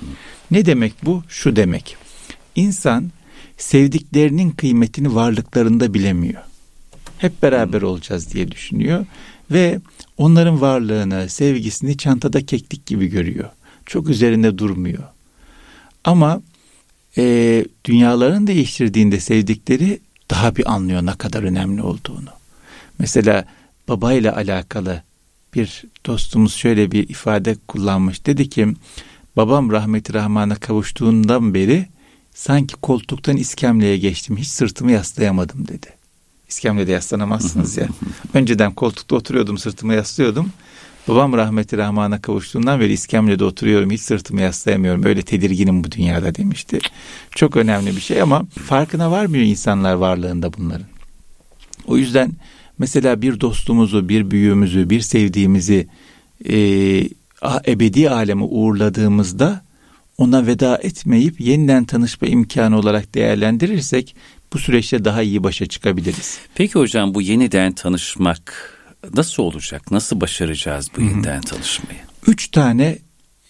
Ne 0.51 0.65
demek 0.65 0.93
bu? 1.03 1.23
Şu 1.29 1.55
demek. 1.55 1.97
İnsan 2.55 3.11
sevdiklerinin 3.57 4.51
kıymetini 4.51 5.15
varlıklarında 5.15 5.93
bilemiyor. 5.93 6.41
Hep 7.17 7.41
beraber 7.41 7.81
hmm. 7.81 7.87
olacağız 7.87 8.33
diye 8.33 8.51
düşünüyor 8.51 9.05
ve 9.51 9.79
onların 10.19 10.61
varlığını, 10.61 11.29
sevgisini 11.29 11.97
çantada 11.97 12.45
keklik 12.45 12.85
gibi 12.85 13.07
görüyor. 13.07 13.49
Çok 13.85 14.09
üzerinde 14.09 14.57
durmuyor. 14.57 15.03
Ama 16.03 16.41
e, 17.17 17.65
dünyaların 17.85 18.47
değiştirdiğinde 18.47 19.19
sevdikleri 19.19 19.99
daha 20.31 20.55
bir 20.55 20.71
anlıyor 20.73 21.05
ne 21.05 21.15
kadar 21.15 21.43
önemli 21.43 21.81
olduğunu. 21.81 22.29
Mesela 22.99 23.45
babayla 23.87 24.35
alakalı 24.35 25.03
bir 25.55 25.83
dostumuz 26.05 26.53
şöyle 26.53 26.91
bir 26.91 27.09
ifade 27.09 27.55
kullanmış. 27.67 28.25
Dedi 28.25 28.49
ki 28.49 28.67
babam 29.37 29.71
rahmeti 29.71 30.13
rahmana 30.13 30.55
kavuştuğundan 30.55 31.53
beri 31.53 31.87
sanki 32.33 32.75
koltuktan 32.75 33.37
iskemleye 33.37 33.97
geçtim. 33.97 34.37
Hiç 34.37 34.47
sırtımı 34.47 34.91
yaslayamadım 34.91 35.67
dedi. 35.67 35.98
İskemlede 36.49 36.91
yaslanamazsınız 36.91 37.77
ya. 37.77 37.87
Önceden 38.33 38.73
koltukta 38.73 39.15
oturuyordum 39.15 39.57
sırtımı 39.57 39.93
yaslıyordum. 39.93 40.51
Babam 41.07 41.33
rahmeti 41.33 41.77
rahmana 41.77 42.21
kavuştuğundan 42.21 42.79
beri 42.79 42.93
iskemlede 42.93 43.43
oturuyorum 43.43 43.91
hiç 43.91 44.01
sırtımı 44.01 44.41
yaslayamıyorum. 44.41 45.03
Öyle 45.03 45.21
tedirginim 45.21 45.83
bu 45.83 45.91
dünyada 45.91 46.35
demişti. 46.35 46.79
Çok 47.35 47.57
önemli 47.57 47.95
bir 47.95 48.01
şey 48.01 48.21
ama 48.21 48.45
farkına 48.45 49.11
varmıyor 49.11 49.43
insanlar 49.43 49.93
varlığında 49.93 50.53
bunların. 50.53 50.87
O 51.87 51.97
yüzden 51.97 52.31
mesela 52.79 53.21
bir 53.21 53.39
dostumuzu, 53.39 54.09
bir 54.09 54.31
büyüğümüzü, 54.31 54.89
bir 54.89 55.01
sevdiğimizi 55.01 55.87
e, 56.49 56.55
ebedi 57.67 58.09
aleme 58.09 58.43
uğurladığımızda 58.43 59.61
ona 60.17 60.47
veda 60.47 60.77
etmeyip 60.77 61.41
yeniden 61.41 61.85
tanışma 61.85 62.27
imkanı 62.27 62.77
olarak 62.79 63.15
değerlendirirsek 63.15 64.15
bu 64.53 64.59
süreçte 64.59 65.05
daha 65.05 65.21
iyi 65.21 65.43
başa 65.43 65.65
çıkabiliriz. 65.65 66.39
Peki 66.55 66.73
hocam 66.73 67.13
bu 67.13 67.21
yeniden 67.21 67.71
tanışmak 67.71 68.73
nasıl 69.13 69.43
olacak? 69.43 69.91
Nasıl 69.91 70.21
başaracağız 70.21 70.89
bu 70.97 71.01
yeniden 71.01 71.41
tanışmayı? 71.41 71.99
Üç 72.27 72.51
tane 72.51 72.97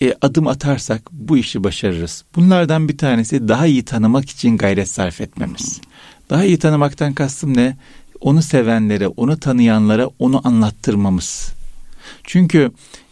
e, 0.02 0.14
adım 0.22 0.48
atarsak 0.48 1.12
bu 1.12 1.38
işi 1.38 1.64
başarırız. 1.64 2.24
Bunlardan 2.36 2.90
bir 2.90 2.98
tanesi 2.98 3.48
daha 3.48 3.66
iyi 3.66 3.86
tanımak 3.86 4.30
için 4.30 4.58
gayret 4.58 4.90
sarf 4.90 5.22
etmemiz. 5.22 5.82
Daha 6.30 6.44
iyi 6.44 6.60
tanımaktan 6.60 7.14
kastım 7.14 7.58
ne? 7.58 7.78
Onu 8.22 8.42
sevenlere, 8.42 9.08
onu 9.08 9.40
tanıyanlara 9.40 10.10
onu 10.20 10.48
anlattırmamız. 10.48 11.54
Çünkü 12.24 12.72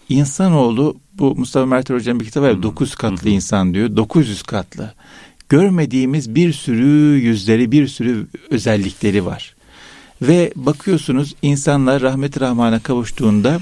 insanoğlu 0.09 0.97
bu 1.13 1.35
Mustafa 1.35 1.65
Mert 1.65 1.89
Hoca'nın 1.89 2.19
bir 2.19 2.25
kitabı 2.25 2.45
var. 2.45 2.63
Dokuz 2.63 2.95
katlı 2.95 3.29
insan 3.29 3.73
diyor. 3.73 3.95
Dokuz 3.95 4.29
yüz 4.29 4.43
katlı. 4.43 4.93
Görmediğimiz 5.49 6.35
bir 6.35 6.53
sürü 6.53 7.19
yüzleri, 7.19 7.71
bir 7.71 7.87
sürü 7.87 8.27
özellikleri 8.49 9.25
var. 9.25 9.55
Ve 10.21 10.51
bakıyorsunuz 10.55 11.35
insanlar 11.41 12.01
rahmet 12.01 12.41
rahmana 12.41 12.79
kavuştuğunda 12.79 13.59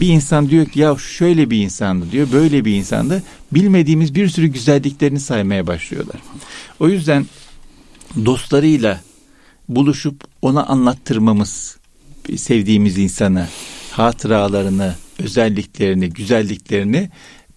bir 0.00 0.08
insan 0.08 0.50
diyor 0.50 0.66
ki 0.66 0.80
ya 0.80 0.96
şöyle 0.96 1.50
bir 1.50 1.58
insandı 1.58 2.10
diyor, 2.10 2.28
böyle 2.32 2.64
bir 2.64 2.74
insandı. 2.74 3.22
Bilmediğimiz 3.52 4.14
bir 4.14 4.28
sürü 4.28 4.46
güzelliklerini 4.46 5.20
saymaya 5.20 5.66
başlıyorlar. 5.66 6.20
O 6.80 6.88
yüzden 6.88 7.26
dostlarıyla 8.24 9.00
buluşup 9.68 10.24
ona 10.42 10.66
anlattırmamız 10.66 11.78
sevdiğimiz 12.36 12.98
insanı, 12.98 13.48
hatıralarını, 13.90 14.94
özelliklerini, 15.18 16.10
güzelliklerini 16.10 17.10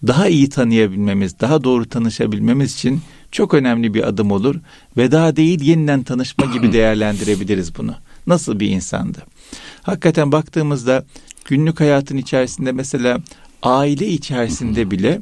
daha 0.06 0.28
iyi 0.28 0.48
tanıyabilmemiz, 0.48 1.40
daha 1.40 1.64
doğru 1.64 1.88
tanışabilmemiz 1.88 2.74
için 2.74 3.00
çok 3.32 3.54
önemli 3.54 3.94
bir 3.94 4.08
adım 4.08 4.30
olur. 4.30 4.56
Veda 4.96 5.36
değil 5.36 5.60
yeniden 5.60 6.02
tanışma 6.02 6.46
gibi 6.46 6.72
değerlendirebiliriz 6.72 7.76
bunu. 7.76 7.94
Nasıl 8.26 8.60
bir 8.60 8.70
insandı? 8.70 9.18
Hakikaten 9.82 10.32
baktığımızda 10.32 11.04
günlük 11.44 11.80
hayatın 11.80 12.16
içerisinde 12.16 12.72
mesela 12.72 13.18
aile 13.62 14.08
içerisinde 14.08 14.90
bile 14.90 15.20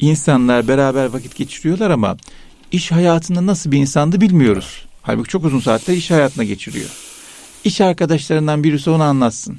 insanlar 0.00 0.68
beraber 0.68 1.06
vakit 1.06 1.36
geçiriyorlar 1.36 1.90
ama 1.90 2.16
iş 2.72 2.92
hayatında 2.92 3.46
nasıl 3.46 3.72
bir 3.72 3.78
insandı 3.78 4.20
bilmiyoruz. 4.20 4.84
Halbuki 5.02 5.28
çok 5.28 5.44
uzun 5.44 5.60
saatler 5.60 5.94
iş 5.94 6.10
hayatına 6.10 6.44
geçiriyor. 6.44 6.90
İş 7.64 7.80
arkadaşlarından 7.80 8.64
birisi 8.64 8.90
onu 8.90 9.02
anlatsın. 9.02 9.58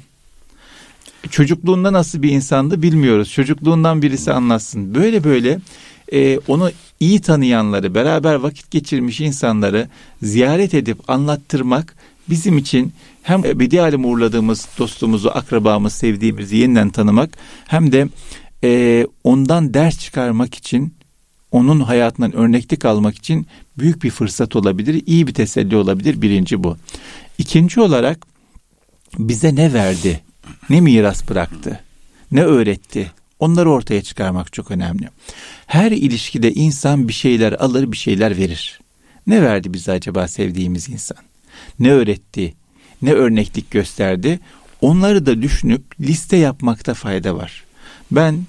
Çocukluğunda 1.30 1.92
nasıl 1.92 2.22
bir 2.22 2.30
insandı 2.30 2.82
bilmiyoruz. 2.82 3.32
Çocukluğundan 3.32 4.02
birisi 4.02 4.32
anlatsın. 4.32 4.94
Böyle 4.94 5.24
böyle 5.24 5.60
e, 6.12 6.38
onu 6.38 6.70
iyi 7.00 7.20
tanıyanları, 7.20 7.94
beraber 7.94 8.34
vakit 8.34 8.70
geçirmiş 8.70 9.20
insanları 9.20 9.88
ziyaret 10.22 10.74
edip 10.74 11.10
anlattırmak 11.10 11.96
bizim 12.30 12.58
için 12.58 12.92
hem 13.22 13.44
ebedi 13.44 13.82
alem 13.82 14.04
uğurladığımız 14.04 14.68
dostumuzu, 14.78 15.28
akrabamız, 15.28 15.92
sevdiğimizi 15.92 16.56
yeniden 16.56 16.90
tanımak 16.90 17.38
hem 17.66 17.92
de 17.92 18.08
e, 18.64 19.06
ondan 19.24 19.74
ders 19.74 19.98
çıkarmak 19.98 20.54
için 20.54 20.94
onun 21.52 21.80
hayatından 21.80 22.36
örneklik 22.36 22.84
almak 22.84 23.16
için 23.16 23.46
büyük 23.78 24.02
bir 24.02 24.10
fırsat 24.10 24.56
olabilir, 24.56 25.02
iyi 25.06 25.26
bir 25.26 25.34
teselli 25.34 25.76
olabilir. 25.76 26.22
Birinci 26.22 26.64
bu. 26.64 26.76
İkinci 27.38 27.80
olarak 27.80 28.26
bize 29.18 29.54
ne 29.54 29.72
verdi, 29.72 30.20
ne 30.70 30.80
miras 30.80 31.28
bıraktı, 31.28 31.80
ne 32.32 32.42
öğretti, 32.42 33.12
onları 33.38 33.70
ortaya 33.70 34.02
çıkarmak 34.02 34.52
çok 34.52 34.70
önemli. 34.70 35.08
Her 35.66 35.90
ilişkide 35.90 36.52
insan 36.52 37.08
bir 37.08 37.12
şeyler 37.12 37.52
alır, 37.52 37.92
bir 37.92 37.96
şeyler 37.96 38.36
verir. 38.36 38.80
Ne 39.26 39.42
verdi 39.42 39.74
bize 39.74 39.92
acaba 39.92 40.28
sevdiğimiz 40.28 40.88
insan? 40.88 41.18
Ne 41.78 41.92
öğretti, 41.92 42.54
ne 43.02 43.12
örneklik 43.12 43.70
gösterdi? 43.70 44.40
Onları 44.80 45.26
da 45.26 45.42
düşünüp 45.42 46.00
liste 46.00 46.36
yapmakta 46.36 46.94
fayda 46.94 47.36
var. 47.36 47.64
Ben 48.10 48.42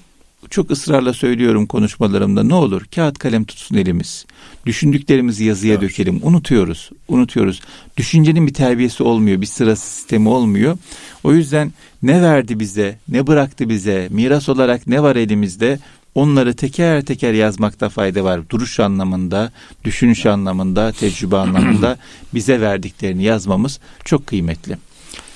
çok 0.50 0.70
ısrarla 0.70 1.12
söylüyorum 1.12 1.66
konuşmalarımda 1.66 2.42
ne 2.42 2.54
olur 2.54 2.84
kağıt 2.94 3.18
kalem 3.18 3.44
tutsun 3.44 3.76
elimiz. 3.76 4.26
Düşündüklerimizi 4.66 5.44
yazıya 5.44 5.74
evet. 5.74 5.82
dökelim. 5.82 6.20
Unutuyoruz. 6.22 6.90
Unutuyoruz. 7.08 7.60
Düşüncenin 7.96 8.46
bir 8.46 8.54
terbiyesi 8.54 9.02
olmuyor. 9.02 9.40
Bir 9.40 9.46
sırası 9.46 9.86
sistemi 9.86 10.28
olmuyor. 10.28 10.78
O 11.24 11.32
yüzden 11.32 11.72
ne 12.02 12.22
verdi 12.22 12.60
bize, 12.60 12.98
ne 13.08 13.26
bıraktı 13.26 13.68
bize, 13.68 14.08
miras 14.10 14.48
olarak 14.48 14.86
ne 14.86 15.02
var 15.02 15.16
elimizde 15.16 15.78
onları 16.14 16.56
teker 16.56 17.04
teker 17.04 17.32
yazmakta 17.32 17.88
fayda 17.88 18.24
var. 18.24 18.50
Duruş 18.50 18.80
anlamında, 18.80 19.52
düşünüş 19.84 20.26
anlamında, 20.26 20.92
tecrübe 20.92 21.36
anlamında 21.36 21.98
bize 22.34 22.60
verdiklerini 22.60 23.22
yazmamız 23.22 23.80
çok 24.04 24.26
kıymetli. 24.26 24.76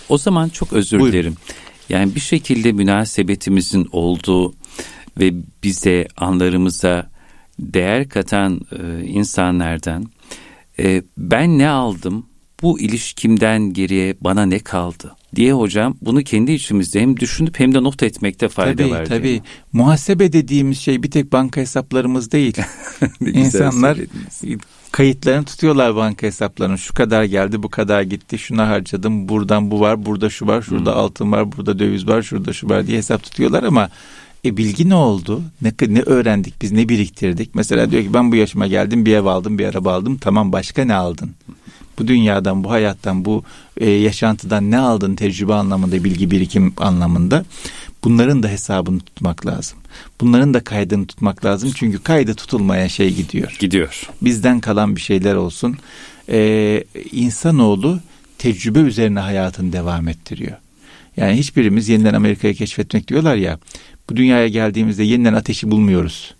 O 0.08 0.18
zaman 0.18 0.48
çok 0.48 0.72
özür 0.72 1.00
Buyurun. 1.00 1.12
dilerim. 1.12 1.34
Yani 1.88 2.14
bir 2.14 2.20
şekilde 2.20 2.72
münasebetimizin 2.72 3.88
olduğu 3.92 4.54
ve 5.20 5.32
bize 5.64 6.08
anlarımıza 6.16 7.10
değer 7.58 8.08
katan 8.08 8.60
e, 8.78 9.04
insanlardan 9.04 10.06
e, 10.78 11.02
ben 11.18 11.58
ne 11.58 11.68
aldım 11.68 12.26
bu 12.62 12.80
ilişkimden 12.80 13.72
geriye 13.72 14.16
bana 14.20 14.46
ne 14.46 14.58
kaldı 14.58 15.16
diye 15.36 15.52
hocam 15.52 15.96
bunu 16.00 16.22
kendi 16.22 16.52
içimizde 16.52 17.00
hem 17.00 17.20
düşünüp 17.20 17.60
hem 17.60 17.74
de 17.74 17.82
not 17.82 18.02
etmekte 18.02 18.48
fayda 18.48 18.82
tabii, 18.82 18.90
var. 18.90 19.06
Tabii 19.06 19.42
muhasebe 19.72 20.32
dediğimiz 20.32 20.78
şey 20.78 21.02
bir 21.02 21.10
tek 21.10 21.32
banka 21.32 21.60
hesaplarımız 21.60 22.32
değil. 22.32 22.56
İnsanlar 23.20 23.98
kayıtlarını 24.92 25.44
tutuyorlar 25.44 25.96
banka 25.96 26.26
hesaplarının. 26.26 26.76
Şu 26.76 26.94
kadar 26.94 27.24
geldi, 27.24 27.62
bu 27.62 27.68
kadar 27.68 28.02
gitti, 28.02 28.38
şuna 28.38 28.68
harcadım, 28.68 29.28
buradan 29.28 29.70
bu 29.70 29.80
var, 29.80 30.06
burada 30.06 30.30
şu 30.30 30.46
var, 30.46 30.62
şurada 30.62 30.92
hmm. 30.92 30.98
altın 30.98 31.32
var, 31.32 31.52
burada 31.52 31.78
döviz 31.78 32.08
var, 32.08 32.22
şurada 32.22 32.52
şu 32.52 32.68
var 32.68 32.86
diye 32.86 32.98
hesap 32.98 33.22
tutuyorlar 33.22 33.62
ama 33.62 33.88
e 34.44 34.56
bilgi 34.56 34.88
ne 34.88 34.94
oldu? 34.94 35.42
Ne, 35.62 35.72
ne 35.88 36.00
öğrendik 36.00 36.62
biz? 36.62 36.72
Ne 36.72 36.88
biriktirdik? 36.88 37.54
Mesela 37.54 37.90
diyor 37.90 38.02
ki 38.02 38.14
ben 38.14 38.32
bu 38.32 38.36
yaşıma 38.36 38.66
geldim 38.66 39.06
bir 39.06 39.14
ev 39.14 39.24
aldım 39.24 39.58
bir 39.58 39.66
araba 39.66 39.92
aldım. 39.92 40.18
Tamam 40.18 40.52
başka 40.52 40.84
ne 40.84 40.94
aldın? 40.94 41.30
Bu 41.98 42.08
dünyadan, 42.08 42.64
bu 42.64 42.70
hayattan, 42.70 43.24
bu 43.24 43.44
e, 43.76 43.90
yaşantıdan 43.90 44.70
ne 44.70 44.78
aldın 44.78 45.16
tecrübe 45.16 45.54
anlamında, 45.54 46.04
bilgi 46.04 46.30
birikim 46.30 46.74
anlamında? 46.76 47.44
Bunların 48.04 48.42
da 48.42 48.48
hesabını 48.48 49.00
tutmak 49.00 49.46
lazım. 49.46 49.78
Bunların 50.20 50.54
da 50.54 50.64
kaydını 50.64 51.06
tutmak 51.06 51.44
lazım. 51.44 51.70
Çünkü 51.74 52.02
kaydı 52.02 52.34
tutulmayan 52.34 52.86
şey 52.86 53.14
gidiyor. 53.14 53.56
Gidiyor. 53.58 54.08
Bizden 54.22 54.60
kalan 54.60 54.96
bir 54.96 55.00
şeyler 55.00 55.34
olsun. 55.34 55.76
Ee, 56.28 56.84
insanoğlu 57.12 58.00
tecrübe 58.38 58.78
üzerine 58.78 59.20
hayatını 59.20 59.72
devam 59.72 60.08
ettiriyor. 60.08 60.56
Yani 61.16 61.36
hiçbirimiz 61.36 61.88
yeniden 61.88 62.14
Amerika'yı 62.14 62.54
keşfetmek 62.54 63.08
diyorlar 63.08 63.36
ya. 63.36 63.58
Bu 64.10 64.16
dünyaya 64.16 64.48
geldiğimizde 64.48 65.04
yeniden 65.04 65.34
ateşi 65.34 65.70
bulmuyoruz. 65.70 66.34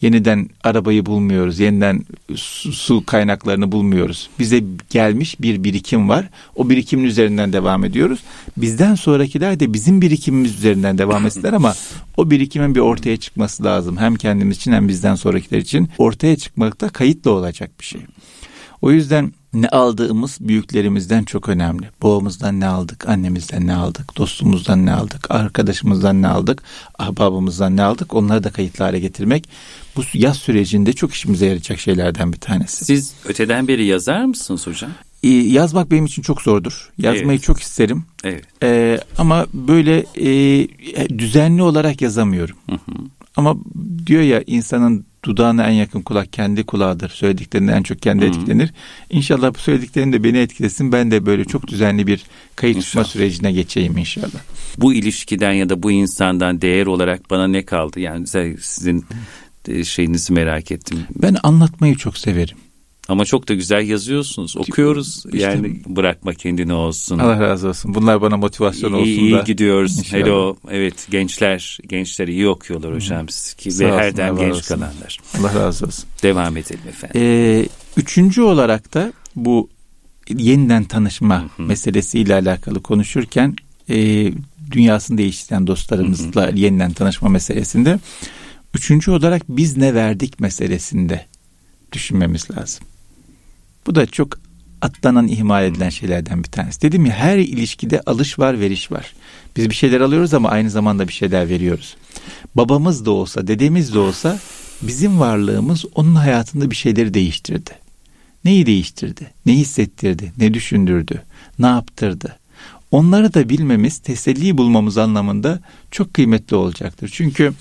Yeniden 0.00 0.48
arabayı 0.64 1.06
bulmuyoruz. 1.06 1.58
Yeniden 1.58 2.04
su, 2.36 3.06
kaynaklarını 3.06 3.72
bulmuyoruz. 3.72 4.30
Bize 4.38 4.64
gelmiş 4.90 5.40
bir 5.40 5.64
birikim 5.64 6.08
var. 6.08 6.28
O 6.56 6.70
birikimin 6.70 7.04
üzerinden 7.04 7.52
devam 7.52 7.84
ediyoruz. 7.84 8.20
Bizden 8.56 8.94
sonrakiler 8.94 9.60
de 9.60 9.72
bizim 9.72 10.02
birikimimiz 10.02 10.54
üzerinden 10.54 10.98
devam 10.98 11.26
etsinler 11.26 11.52
ama 11.52 11.74
o 12.16 12.30
birikimin 12.30 12.74
bir 12.74 12.80
ortaya 12.80 13.16
çıkması 13.16 13.64
lazım. 13.64 13.96
Hem 13.96 14.16
kendimiz 14.16 14.56
için 14.56 14.72
hem 14.72 14.88
bizden 14.88 15.14
sonrakiler 15.14 15.58
için 15.58 15.88
ortaya 15.98 16.36
çıkmakta 16.36 16.88
kayıtlı 16.88 17.32
olacak 17.32 17.70
bir 17.80 17.84
şey. 17.84 18.00
O 18.82 18.90
yüzden 18.90 19.32
ne 19.52 19.68
aldığımız 19.68 20.38
büyüklerimizden 20.40 21.24
çok 21.24 21.48
önemli. 21.48 21.90
Babamızdan 22.02 22.60
ne 22.60 22.66
aldık, 22.66 23.08
annemizden 23.08 23.66
ne 23.66 23.74
aldık, 23.74 24.16
dostumuzdan 24.16 24.86
ne 24.86 24.92
aldık, 24.92 25.30
arkadaşımızdan 25.30 26.22
ne 26.22 26.28
aldık, 26.28 26.62
ahbabımızdan 26.98 27.76
ne 27.76 27.82
aldık 27.82 28.14
onları 28.14 28.44
da 28.44 28.50
kayıtlı 28.50 28.84
hale 28.84 29.00
getirmek 29.00 29.48
bu 29.96 30.02
yaz 30.14 30.36
sürecinde 30.36 30.92
çok 30.92 31.14
işimize 31.14 31.46
yarayacak 31.46 31.78
şeylerden 31.78 32.32
bir 32.32 32.40
tanesi. 32.40 32.84
Siz 32.84 33.14
öteden 33.24 33.68
beri 33.68 33.84
yazar 33.84 34.24
mısınız 34.24 34.66
hocam? 34.66 34.90
yazmak 35.22 35.90
benim 35.90 36.06
için 36.06 36.22
çok 36.22 36.42
zordur. 36.42 36.90
Yazmayı 36.98 37.38
evet. 37.38 37.42
çok 37.42 37.60
isterim. 37.60 38.04
Evet. 38.24 38.44
E, 38.62 39.00
ama 39.18 39.46
böyle 39.52 40.04
e, 40.16 41.18
düzenli 41.18 41.62
olarak 41.62 42.02
yazamıyorum. 42.02 42.56
Hı 42.70 42.74
hı. 42.74 42.94
Ama 43.36 43.56
diyor 44.06 44.22
ya 44.22 44.42
insanın 44.46 45.06
dudağına 45.28 45.66
en 45.66 45.72
yakın 45.72 46.02
kulak 46.02 46.32
kendi 46.32 46.66
kulağıdır. 46.66 47.08
Söylediklerinden 47.08 47.76
en 47.76 47.82
çok 47.82 48.02
kendi 48.02 48.26
hmm. 48.26 48.32
etkilenir. 48.32 48.72
İnşallah 49.10 49.54
bu 49.54 49.58
söylediklerin 49.58 50.12
de 50.12 50.24
beni 50.24 50.38
etkilesin. 50.38 50.92
Ben 50.92 51.10
de 51.10 51.26
böyle 51.26 51.44
çok 51.44 51.68
düzenli 51.68 52.06
bir 52.06 52.24
kayıt 52.56 52.80
tutma 52.80 53.04
sürecine 53.04 53.52
geçeyim 53.52 53.98
inşallah. 53.98 54.40
Bu 54.78 54.94
ilişkiden 54.94 55.52
ya 55.52 55.68
da 55.68 55.82
bu 55.82 55.90
insandan 55.90 56.60
değer 56.60 56.86
olarak 56.86 57.30
bana 57.30 57.46
ne 57.46 57.64
kaldı? 57.64 58.00
Yani 58.00 58.26
sizin 58.60 59.04
şeyinizi 59.84 60.32
merak 60.32 60.72
ettim. 60.72 60.98
Ben 61.22 61.36
anlatmayı 61.42 61.96
çok 61.96 62.18
severim. 62.18 62.56
Ama 63.08 63.24
çok 63.24 63.48
da 63.48 63.54
güzel 63.54 63.88
yazıyorsunuz. 63.88 64.56
Okuyoruz. 64.56 65.24
İşte, 65.26 65.38
yani 65.38 65.80
bırakma 65.86 66.34
kendini 66.34 66.72
olsun. 66.72 67.18
Allah 67.18 67.40
razı 67.40 67.68
olsun. 67.68 67.94
Bunlar 67.94 68.20
bana 68.20 68.36
motivasyon 68.36 68.92
olsun 68.92 69.04
iyi, 69.06 69.32
da. 69.32 69.40
İyi 69.40 69.44
gidiyoruz. 69.44 69.98
İnşallah. 69.98 70.22
Hello. 70.22 70.56
Evet 70.70 71.06
gençler 71.10 71.78
gençler 71.88 72.28
iyi 72.28 72.48
okuyorlar 72.48 72.94
hocam. 72.94 73.26
Ki, 73.58 73.70
ve 73.80 73.92
her 73.92 74.16
dem 74.16 74.36
genç 74.36 74.54
olsun. 74.54 74.74
kalanlar. 74.74 75.18
Allah 75.38 75.54
razı 75.54 75.86
olsun. 75.86 76.04
Devam 76.22 76.56
edelim 76.56 76.88
efendim. 76.88 77.20
Ee, 77.20 77.66
üçüncü 77.96 78.42
olarak 78.42 78.94
da 78.94 79.12
bu 79.36 79.68
yeniden 80.28 80.84
tanışma 80.84 81.42
Hı-hı. 81.42 81.62
meselesiyle 81.62 82.34
alakalı 82.34 82.82
konuşurken 82.82 83.56
e, 83.90 84.32
dünyasını 84.70 85.18
değiştiren 85.18 85.66
dostlarımızla 85.66 86.46
Hı-hı. 86.46 86.56
yeniden 86.58 86.92
tanışma 86.92 87.28
meselesinde 87.28 87.98
üçüncü 88.74 89.10
olarak 89.10 89.42
biz 89.48 89.76
ne 89.76 89.94
verdik 89.94 90.40
meselesinde 90.40 91.26
düşünmemiz 91.92 92.50
lazım. 92.50 92.86
Bu 93.88 93.94
da 93.94 94.06
çok 94.06 94.38
atlanan, 94.80 95.28
ihmal 95.28 95.64
edilen 95.64 95.88
şeylerden 95.88 96.44
bir 96.44 96.48
tanesi. 96.48 96.82
Dedim 96.82 97.06
ya 97.06 97.12
her 97.12 97.38
ilişkide 97.38 98.00
alış 98.00 98.38
var, 98.38 98.60
veriş 98.60 98.92
var. 98.92 99.14
Biz 99.56 99.70
bir 99.70 99.74
şeyler 99.74 100.00
alıyoruz 100.00 100.34
ama 100.34 100.48
aynı 100.48 100.70
zamanda 100.70 101.08
bir 101.08 101.12
şeyler 101.12 101.48
veriyoruz. 101.48 101.96
Babamız 102.54 103.06
da 103.06 103.10
olsa, 103.10 103.46
dedemiz 103.46 103.94
de 103.94 103.98
olsa 103.98 104.38
bizim 104.82 105.20
varlığımız 105.20 105.84
onun 105.94 106.14
hayatında 106.14 106.70
bir 106.70 106.76
şeyleri 106.76 107.14
değiştirdi. 107.14 107.70
Neyi 108.44 108.66
değiştirdi? 108.66 109.30
Ne 109.46 109.52
hissettirdi? 109.52 110.32
Ne 110.38 110.54
düşündürdü? 110.54 111.22
Ne 111.58 111.66
yaptırdı? 111.66 112.38
Onları 112.90 113.34
da 113.34 113.48
bilmemiz, 113.48 113.98
teselli 113.98 114.58
bulmamız 114.58 114.98
anlamında 114.98 115.60
çok 115.90 116.14
kıymetli 116.14 116.56
olacaktır. 116.56 117.10
Çünkü 117.12 117.52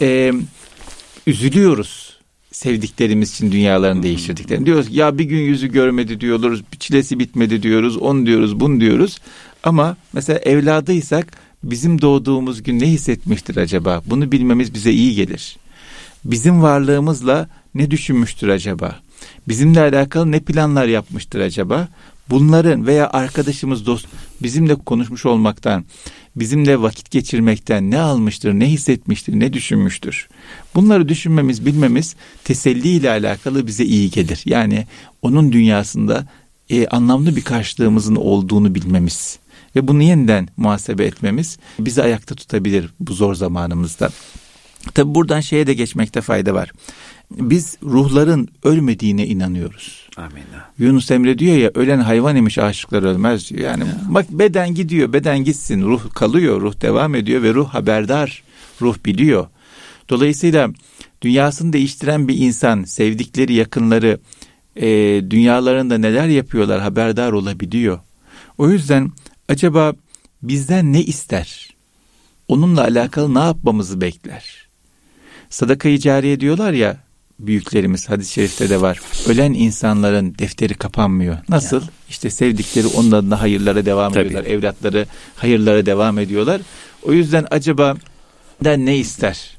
e, 0.00 0.32
üzülüyoruz 1.26 2.05
sevdiklerimiz 2.56 3.30
için 3.30 3.52
dünyalarını 3.52 4.02
değiştirdiklerini. 4.02 4.66
Diyoruz 4.66 4.86
ya 4.90 5.18
bir 5.18 5.24
gün 5.24 5.38
yüzü 5.38 5.68
görmedi 5.68 6.20
diyoruz, 6.20 6.62
çilesi 6.78 7.18
bitmedi 7.18 7.62
diyoruz, 7.62 7.96
onu 7.96 8.26
diyoruz, 8.26 8.60
bunu 8.60 8.80
diyoruz. 8.80 9.18
Ama 9.62 9.96
mesela 10.12 10.38
evladıysak 10.38 11.32
bizim 11.62 12.00
doğduğumuz 12.00 12.62
gün 12.62 12.80
ne 12.80 12.86
hissetmiştir 12.86 13.56
acaba? 13.56 14.02
Bunu 14.06 14.32
bilmemiz 14.32 14.74
bize 14.74 14.92
iyi 14.92 15.14
gelir. 15.14 15.56
Bizim 16.24 16.62
varlığımızla 16.62 17.48
ne 17.74 17.90
düşünmüştür 17.90 18.48
acaba? 18.48 19.00
Bizimle 19.48 19.80
alakalı 19.80 20.32
ne 20.32 20.40
planlar 20.40 20.86
yapmıştır 20.86 21.40
acaba? 21.40 21.88
Bunların 22.30 22.86
veya 22.86 23.10
arkadaşımız 23.10 23.86
dost 23.86 24.06
bizimle 24.42 24.74
konuşmuş 24.74 25.26
olmaktan 25.26 25.84
bizimle 26.36 26.82
vakit 26.82 27.10
geçirmekten 27.10 27.90
ne 27.90 27.98
almıştır, 28.00 28.52
ne 28.52 28.66
hissetmiştir, 28.66 29.40
ne 29.40 29.52
düşünmüştür? 29.52 30.28
Bunları 30.74 31.08
düşünmemiz, 31.08 31.66
bilmemiz 31.66 32.16
teselli 32.44 32.88
ile 32.88 33.10
alakalı 33.10 33.66
bize 33.66 33.84
iyi 33.84 34.10
gelir. 34.10 34.42
Yani 34.44 34.86
onun 35.22 35.52
dünyasında 35.52 36.26
e, 36.70 36.86
anlamlı 36.86 37.36
bir 37.36 37.42
karşılığımızın 37.42 38.16
olduğunu 38.16 38.74
bilmemiz 38.74 39.38
ve 39.76 39.88
bunu 39.88 40.02
yeniden 40.02 40.48
muhasebe 40.56 41.04
etmemiz 41.04 41.58
bizi 41.78 42.02
ayakta 42.02 42.34
tutabilir 42.34 42.90
bu 43.00 43.12
zor 43.12 43.34
zamanımızda. 43.34 44.10
Tabi 44.94 45.14
buradan 45.14 45.40
şeye 45.40 45.66
de 45.66 45.74
geçmekte 45.74 46.20
fayda 46.20 46.54
var. 46.54 46.72
Biz 47.30 47.78
ruhların 47.82 48.48
ölmediğine 48.64 49.26
inanıyoruz. 49.26 50.08
Amin. 50.16 50.42
Yunus 50.78 51.10
Emre 51.10 51.38
diyor 51.38 51.56
ya 51.56 51.70
ölen 51.74 51.98
hayvan 51.98 52.36
imiş 52.36 52.58
aşıklar 52.58 53.02
ölmez 53.02 53.50
diyor. 53.50 53.60
Yani 53.60 53.84
ya. 53.84 54.00
bak 54.08 54.26
beden 54.30 54.74
gidiyor 54.74 55.12
beden 55.12 55.44
gitsin 55.44 55.82
ruh 55.82 56.14
kalıyor 56.14 56.60
ruh 56.60 56.80
devam 56.80 57.14
ediyor 57.14 57.42
ve 57.42 57.54
ruh 57.54 57.68
haberdar 57.68 58.42
ruh 58.80 58.96
biliyor. 59.04 59.46
Dolayısıyla 60.08 60.70
dünyasını 61.22 61.72
değiştiren 61.72 62.28
bir 62.28 62.36
insan 62.38 62.84
sevdikleri 62.84 63.54
yakınları 63.54 64.18
e, 64.76 64.86
dünyalarında 65.30 65.98
neler 65.98 66.26
yapıyorlar 66.26 66.80
haberdar 66.80 67.32
olabiliyor. 67.32 67.98
O 68.58 68.70
yüzden 68.70 69.12
acaba 69.48 69.94
bizden 70.42 70.92
ne 70.92 71.02
ister? 71.02 71.76
Onunla 72.48 72.80
alakalı 72.80 73.34
ne 73.34 73.38
yapmamızı 73.38 74.00
bekler? 74.00 74.65
Sadaka-i 75.50 76.00
cariye 76.00 76.40
diyorlar 76.40 76.72
ya 76.72 76.96
büyüklerimiz 77.38 78.10
hadis-i 78.10 78.32
şerifte 78.32 78.70
de 78.70 78.80
var. 78.80 79.00
Ölen 79.28 79.52
insanların 79.52 80.34
defteri 80.38 80.74
kapanmıyor. 80.74 81.36
Nasıl? 81.48 81.80
Ya. 81.80 81.88
İşte 82.08 82.30
sevdikleri 82.30 82.86
onun 82.86 83.12
adına 83.12 83.40
hayırlara 83.40 83.86
devam 83.86 84.12
Tabii. 84.12 84.26
ediyorlar. 84.26 84.50
Evlatları 84.50 85.06
hayırlara 85.36 85.86
devam 85.86 86.18
ediyorlar. 86.18 86.60
O 87.02 87.12
yüzden 87.12 87.46
acaba 87.50 87.94
da 88.64 88.76
ne 88.76 88.96
ister? 88.96 89.56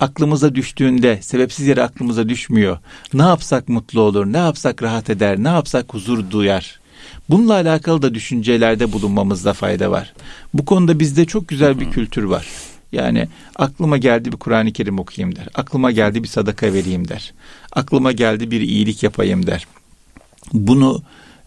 Aklımıza 0.00 0.54
düştüğünde 0.54 1.18
sebepsiz 1.22 1.66
yere 1.66 1.82
aklımıza 1.82 2.28
düşmüyor. 2.28 2.78
Ne 3.14 3.22
yapsak 3.22 3.68
mutlu 3.68 4.00
olur? 4.00 4.26
Ne 4.26 4.38
yapsak 4.38 4.82
rahat 4.82 5.10
eder? 5.10 5.38
Ne 5.38 5.48
yapsak 5.48 5.94
huzur 5.94 6.30
duyar? 6.30 6.80
Bununla 7.30 7.54
alakalı 7.54 8.02
da 8.02 8.14
düşüncelerde 8.14 8.92
bulunmamızda 8.92 9.52
fayda 9.52 9.90
var. 9.90 10.12
Bu 10.54 10.64
konuda 10.64 11.00
bizde 11.00 11.24
çok 11.24 11.48
güzel 11.48 11.80
bir 11.80 11.90
kültür 11.90 12.22
var. 12.22 12.46
Yani 12.92 13.28
aklıma 13.56 13.96
geldi 13.96 14.32
bir 14.32 14.36
Kur'an-ı 14.36 14.72
Kerim 14.72 14.98
okuyayım 14.98 15.36
der. 15.36 15.48
Aklıma 15.54 15.90
geldi 15.90 16.22
bir 16.22 16.28
sadaka 16.28 16.72
vereyim 16.72 17.08
der. 17.08 17.34
Aklıma 17.72 18.12
geldi 18.12 18.50
bir 18.50 18.60
iyilik 18.60 19.02
yapayım 19.02 19.46
der. 19.46 19.66
Bunu 20.52 21.02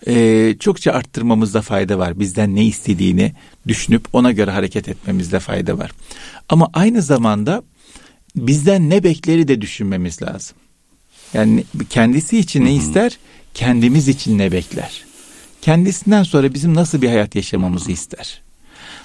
e, 0.07 0.55
çokça 0.59 0.91
arttırmamızda 0.91 1.61
fayda 1.61 1.99
var. 1.99 2.19
Bizden 2.19 2.55
ne 2.55 2.65
istediğini 2.65 3.33
düşünüp 3.67 4.05
ona 4.13 4.31
göre 4.31 4.51
hareket 4.51 4.89
etmemizde 4.89 5.39
fayda 5.39 5.77
var. 5.77 5.91
Ama 6.49 6.69
aynı 6.73 7.01
zamanda 7.01 7.63
bizden 8.35 8.89
ne 8.89 9.03
bekleri 9.03 9.47
de 9.47 9.61
düşünmemiz 9.61 10.21
lazım. 10.21 10.57
Yani 11.33 11.63
kendisi 11.89 12.37
için 12.37 12.65
ne 12.65 12.75
ister, 12.75 13.17
kendimiz 13.53 14.07
için 14.07 14.37
ne 14.37 14.51
bekler? 14.51 15.05
Kendisinden 15.61 16.23
sonra 16.23 16.53
bizim 16.53 16.73
nasıl 16.73 17.01
bir 17.01 17.07
hayat 17.07 17.35
yaşamamızı 17.35 17.91
ister? 17.91 18.41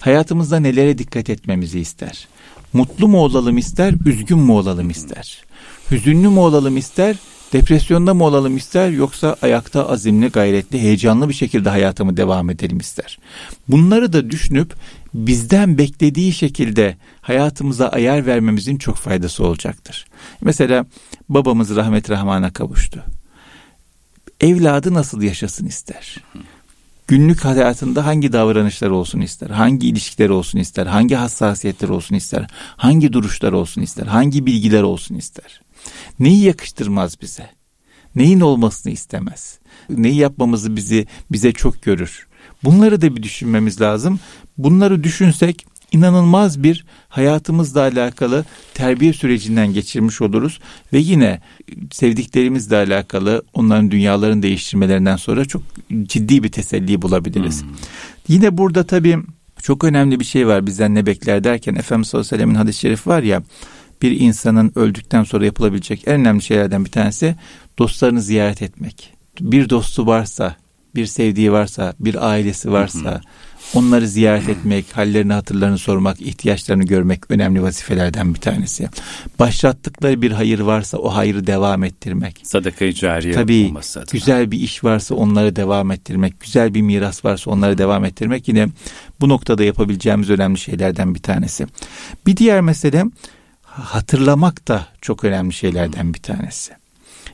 Hayatımızda 0.07 0.61
nelere 0.61 0.99
dikkat 0.99 1.31
etmemizi 1.31 1.81
ister. 1.81 2.29
Mutlu 2.73 3.09
mu 3.09 3.19
olalım 3.19 3.59
ister, 3.59 3.95
üzgün 4.07 4.39
mü 4.39 4.53
olalım 4.53 4.91
ister. 4.91 5.45
Hüzünlü 5.91 6.29
mü 6.29 6.39
olalım 6.39 6.77
ister, 6.77 7.17
depresyonda 7.53 8.15
mı 8.15 8.25
olalım 8.25 8.57
ister 8.57 8.91
yoksa 8.91 9.37
ayakta 9.43 9.89
azimli, 9.89 10.29
gayretli, 10.29 10.81
heyecanlı 10.81 11.29
bir 11.29 11.35
şekilde 11.35 11.71
hayatımı 11.71 12.17
devam 12.17 12.51
edelim 12.51 12.79
ister. 12.79 13.19
Bunları 13.69 14.13
da 14.13 14.31
düşünüp 14.31 14.75
bizden 15.15 15.79
beklediği 15.79 16.33
şekilde 16.33 16.97
hayatımıza 17.21 17.89
ayar 17.89 18.27
vermemizin 18.27 18.77
çok 18.77 18.97
faydası 18.97 19.47
olacaktır. 19.47 20.07
Mesela 20.41 20.87
babamız 21.29 21.77
rahmet 21.77 22.11
rahmana 22.11 22.53
kavuştu. 22.53 23.05
Evladı 24.41 24.95
nasıl 24.95 25.23
yaşasın 25.23 25.67
ister 25.67 26.17
günlük 27.07 27.45
hayatında 27.45 28.07
hangi 28.07 28.33
davranışlar 28.33 28.91
olsun 28.91 29.21
ister, 29.21 29.51
hangi 29.51 29.89
ilişkiler 29.89 30.29
olsun 30.29 30.59
ister, 30.59 30.87
hangi 30.87 31.15
hassasiyetler 31.15 31.89
olsun 31.89 32.15
ister, 32.15 32.47
hangi 32.77 33.13
duruşlar 33.13 33.53
olsun 33.53 33.83
ister, 33.83 34.07
hangi 34.07 34.47
bilgiler 34.47 34.83
olsun 34.83 35.15
ister. 35.15 35.61
Neyi 36.19 36.43
yakıştırmaz 36.43 37.21
bize? 37.23 37.51
Neyin 38.15 38.41
olmasını 38.41 38.93
istemez? 38.93 39.59
Neyi 39.91 40.17
yapmamızı 40.17 40.77
bizi 40.77 41.07
bize 41.33 41.53
çok 41.53 41.83
görür. 41.83 42.27
Bunları 42.65 43.03
da 43.03 43.17
bir 43.17 43.23
düşünmemiz 43.23 43.81
lazım. 43.81 44.21
Bunları 44.59 45.05
düşünsek 45.05 45.67
inanılmaz 45.97 46.63
bir 46.63 46.85
hayatımızla 47.09 47.81
alakalı 47.81 48.45
terbiye 48.75 49.13
sürecinden 49.13 49.73
geçirmiş 49.73 50.21
oluruz 50.21 50.61
ve 50.93 50.99
yine 50.99 51.41
sevdiklerimizle 51.93 52.77
alakalı 52.77 53.43
onların 53.55 53.91
dünyalarını 53.91 54.43
değiştirmelerinden 54.43 55.17
sonra 55.17 55.45
çok 55.45 55.63
ciddi 56.03 56.43
bir 56.43 56.53
teselli 56.53 57.03
bulabiliriz. 57.03 57.63
Hmm. 57.63 57.71
Yine 58.29 58.59
burada 58.59 58.87
tabii 58.87 59.19
çok 59.63 59.85
önemli 59.85 60.21
bir 60.21 60.25
şey 60.25 60.47
var 60.47 60.67
bizden 60.67 60.95
ne 60.95 61.07
bekler 61.07 61.45
derken 61.45 61.75
Efendimiz 61.75 62.09
sallallahu 62.09 62.27
aleyhi 62.27 62.35
ve 62.35 62.39
sellem'in 62.39 62.55
hadis-i 62.55 62.81
şerif 62.81 63.07
var 63.07 63.23
ya 63.23 63.43
bir 64.03 64.21
insanın 64.21 64.73
öldükten 64.75 65.25
sonra 65.25 65.45
yapılabilecek 65.45 66.09
en 66.09 66.21
önemli 66.21 66.43
şeylerden 66.43 66.85
bir 66.85 66.91
tanesi 66.91 67.37
dostlarını 67.79 68.23
ziyaret 68.23 68.63
etmek. 68.63 69.15
Bir 69.41 69.71
dostu 69.71 70.07
varsa 70.07 70.57
bir 70.95 71.07
sevdiği 71.07 71.53
varsa, 71.53 71.95
bir 72.01 72.29
ailesi 72.31 72.73
varsa 72.73 73.21
onları 73.75 74.09
ziyaret 74.09 74.49
etmek, 74.49 74.97
hallerini, 74.97 75.33
hatırlarını 75.33 75.79
sormak, 75.79 76.21
ihtiyaçlarını 76.21 76.85
görmek 76.85 77.31
önemli 77.31 77.63
vazifelerden 77.63 78.35
bir 78.35 78.41
tanesi. 78.41 78.89
Başlattıkları 79.39 80.23
bir 80.23 80.31
hayır 80.31 80.61
varsa 80.61 80.99
o 80.99 81.09
hayrı 81.09 81.47
devam 81.47 81.85
ettirmek. 81.85 82.41
Sadaka-i 82.43 82.95
cariye 82.95 83.35
Tabii, 83.35 83.67
olması 83.69 84.01
adına. 84.01 84.11
Güzel 84.13 84.51
bir 84.51 84.59
iş 84.59 84.85
varsa 84.85 85.15
onları 85.15 85.57
devam 85.57 85.91
ettirmek, 85.91 86.41
güzel 86.41 86.75
bir 86.75 86.83
miras 86.83 87.25
varsa 87.25 87.51
onları 87.51 87.79
devam 87.79 88.05
ettirmek 88.05 88.49
yine 88.49 88.69
bu 89.21 89.29
noktada 89.29 89.65
yapabileceğimiz 89.65 90.31
önemli 90.31 90.59
şeylerden 90.59 91.15
bir 91.15 91.23
tanesi. 91.23 91.67
Bir 92.27 92.37
diğer 92.37 92.61
mesele 92.61 93.05
hatırlamak 93.65 94.69
da 94.69 94.87
çok 95.01 95.25
önemli 95.25 95.53
şeylerden 95.53 96.15
bir 96.15 96.23
tanesi. 96.23 96.73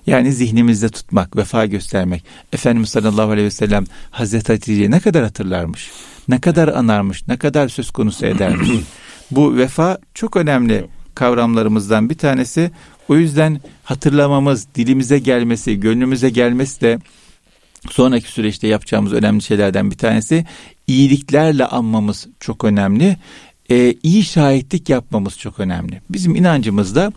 Yani 0.06 0.32
zihnimizde 0.32 0.88
tutmak, 0.88 1.36
vefa 1.36 1.66
göstermek. 1.66 2.24
Efendimiz 2.52 2.88
sallallahu 2.88 3.30
aleyhi 3.30 3.46
ve 3.46 3.50
sellem 3.50 3.84
Hazreti 4.10 4.52
Hatice'yi 4.52 4.90
ne 4.90 5.00
kadar 5.00 5.22
hatırlarmış, 5.22 5.90
ne 6.28 6.40
kadar 6.40 6.68
anarmış, 6.68 7.28
ne 7.28 7.38
kadar 7.38 7.68
söz 7.68 7.90
konusu 7.90 8.26
edermiş. 8.26 8.68
Bu 9.30 9.56
vefa 9.56 9.98
çok 10.14 10.36
önemli 10.36 10.86
kavramlarımızdan 11.14 12.10
bir 12.10 12.14
tanesi. 12.14 12.70
O 13.08 13.16
yüzden 13.16 13.60
hatırlamamız, 13.84 14.66
dilimize 14.74 15.18
gelmesi, 15.18 15.80
gönlümüze 15.80 16.30
gelmesi 16.30 16.80
de 16.80 16.98
sonraki 17.90 18.32
süreçte 18.32 18.68
yapacağımız 18.68 19.12
önemli 19.12 19.42
şeylerden 19.42 19.90
bir 19.90 19.96
tanesi. 19.96 20.44
İyiliklerle 20.86 21.66
anmamız 21.66 22.26
çok 22.40 22.64
önemli. 22.64 23.16
Ee, 23.70 23.94
iyi 24.02 24.24
şahitlik 24.24 24.88
yapmamız 24.88 25.38
çok 25.38 25.60
önemli. 25.60 26.02
Bizim 26.10 26.36
inancımızda 26.36 27.12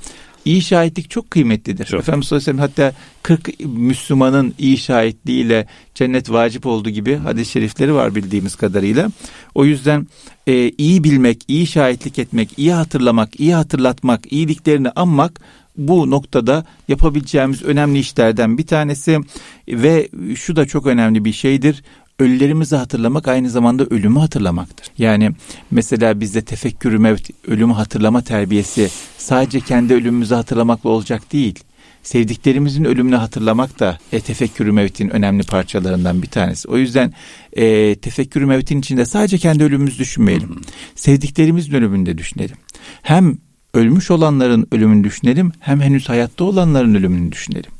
iyi 0.46 0.62
şahitlik 0.62 1.10
çok 1.10 1.32
kıymetlidir. 1.32 1.86
Çok. 1.86 2.00
Efendimiz 2.00 2.28
sallallahu 2.28 2.50
aleyhi 2.50 2.68
ve 2.68 2.74
sellem 2.74 2.90
hatta 2.90 2.98
40 3.24 3.60
Müslümanın 3.66 4.54
iyi 4.58 4.78
şahitliğiyle 4.78 5.68
cennet 5.96 6.32
vacip 6.32 6.66
olduğu 6.66 6.90
gibi 6.90 7.16
hadis-i 7.16 7.52
şerifleri 7.52 7.94
var 7.94 8.16
bildiğimiz 8.16 8.56
kadarıyla. 8.56 9.10
O 9.56 9.66
yüzden 9.66 10.08
e, 10.48 10.70
iyi 10.78 11.04
bilmek, 11.04 11.44
iyi 11.48 11.68
şahitlik 11.68 12.20
etmek, 12.20 12.60
iyi 12.60 12.74
hatırlamak, 12.74 13.40
iyi 13.40 13.56
hatırlatmak, 13.56 14.32
iyiliklerini 14.32 14.90
anmak 14.90 15.42
bu 15.78 16.12
noktada 16.12 16.66
yapabileceğimiz 16.88 17.64
önemli 17.64 18.00
işlerden 18.00 18.58
bir 18.58 18.68
tanesi 18.68 19.20
ve 19.68 20.10
şu 20.36 20.56
da 20.56 20.66
çok 20.66 20.86
önemli 20.86 21.26
bir 21.26 21.34
şeydir 21.34 21.84
ölülerimizi 22.20 22.76
hatırlamak 22.76 23.28
aynı 23.28 23.50
zamanda 23.50 23.86
ölümü 23.86 24.20
hatırlamaktır. 24.20 24.88
Yani 24.98 25.32
mesela 25.72 26.20
bizde 26.20 26.42
tefekkürü 26.42 27.00
mevt, 27.00 27.30
ölümü 27.48 27.74
hatırlama 27.74 28.22
terbiyesi 28.22 28.90
sadece 29.18 29.60
kendi 29.60 29.94
ölümümüzü 29.94 30.36
hatırlamakla 30.36 30.90
olacak 30.90 31.34
değil. 31.34 31.60
Sevdiklerimizin 32.04 32.84
ölümünü 32.84 33.16
hatırlamak 33.16 33.80
da 33.80 33.98
e, 34.12 34.20
tefekkürü 34.20 34.72
mevtin 34.72 35.10
önemli 35.10 35.44
parçalarından 35.44 36.22
bir 36.22 36.28
tanesi. 36.28 36.68
O 36.68 36.78
yüzden 36.78 37.14
e, 37.54 37.96
tefekkürü 37.96 38.46
mevtin 38.46 38.80
içinde 38.80 39.06
sadece 39.06 39.38
kendi 39.38 39.64
ölümümüzü 39.64 40.00
düşünmeyelim. 40.00 40.62
Sevdiklerimizin 40.96 41.74
ölümünü 41.74 42.06
de 42.06 42.18
düşünelim. 42.18 42.58
Hem 43.02 43.38
ölmüş 43.74 44.12
olanların 44.12 44.68
ölümünü 44.72 45.04
düşünelim 45.04 45.52
hem 45.60 45.82
henüz 45.82 46.10
hayatta 46.10 46.44
olanların 46.44 46.96
ölümünü 46.96 47.32
düşünelim. 47.32 47.72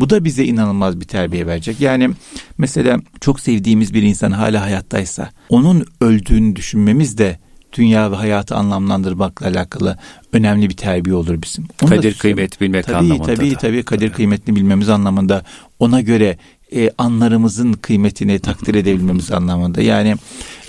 Bu 0.00 0.10
da 0.10 0.24
bize 0.24 0.44
inanılmaz 0.44 1.00
bir 1.00 1.04
terbiye 1.04 1.46
verecek. 1.46 1.80
Yani 1.80 2.10
mesela 2.58 3.00
çok 3.20 3.40
sevdiğimiz 3.40 3.94
bir 3.94 4.02
insan 4.02 4.30
hala 4.30 4.62
hayattaysa 4.62 5.30
onun 5.48 5.84
öldüğünü 6.00 6.56
düşünmemiz 6.56 7.18
de 7.18 7.38
dünya 7.72 8.12
ve 8.12 8.16
hayatı 8.16 8.54
anlamlandırmakla 8.54 9.46
alakalı 9.46 9.98
önemli 10.32 10.68
bir 10.68 10.76
terbiye 10.76 11.16
olur 11.16 11.42
bizim. 11.42 11.64
Onu 11.82 11.90
kadir 11.90 12.14
kıymet 12.14 12.60
bilmek 12.60 12.86
tabii, 12.86 12.96
anlamında. 12.96 13.34
Tabii 13.34 13.54
da. 13.54 13.58
tabii 13.58 13.82
kadir 13.82 14.06
tabii. 14.06 14.16
kıymetini 14.16 14.56
bilmemiz 14.56 14.88
anlamında 14.88 15.44
ona 15.78 16.00
göre 16.00 16.38
e, 16.74 16.90
anlarımızın 16.98 17.72
kıymetini 17.72 18.38
takdir 18.38 18.74
edebilmemiz 18.74 19.32
anlamında. 19.32 19.82
Yani 19.82 20.16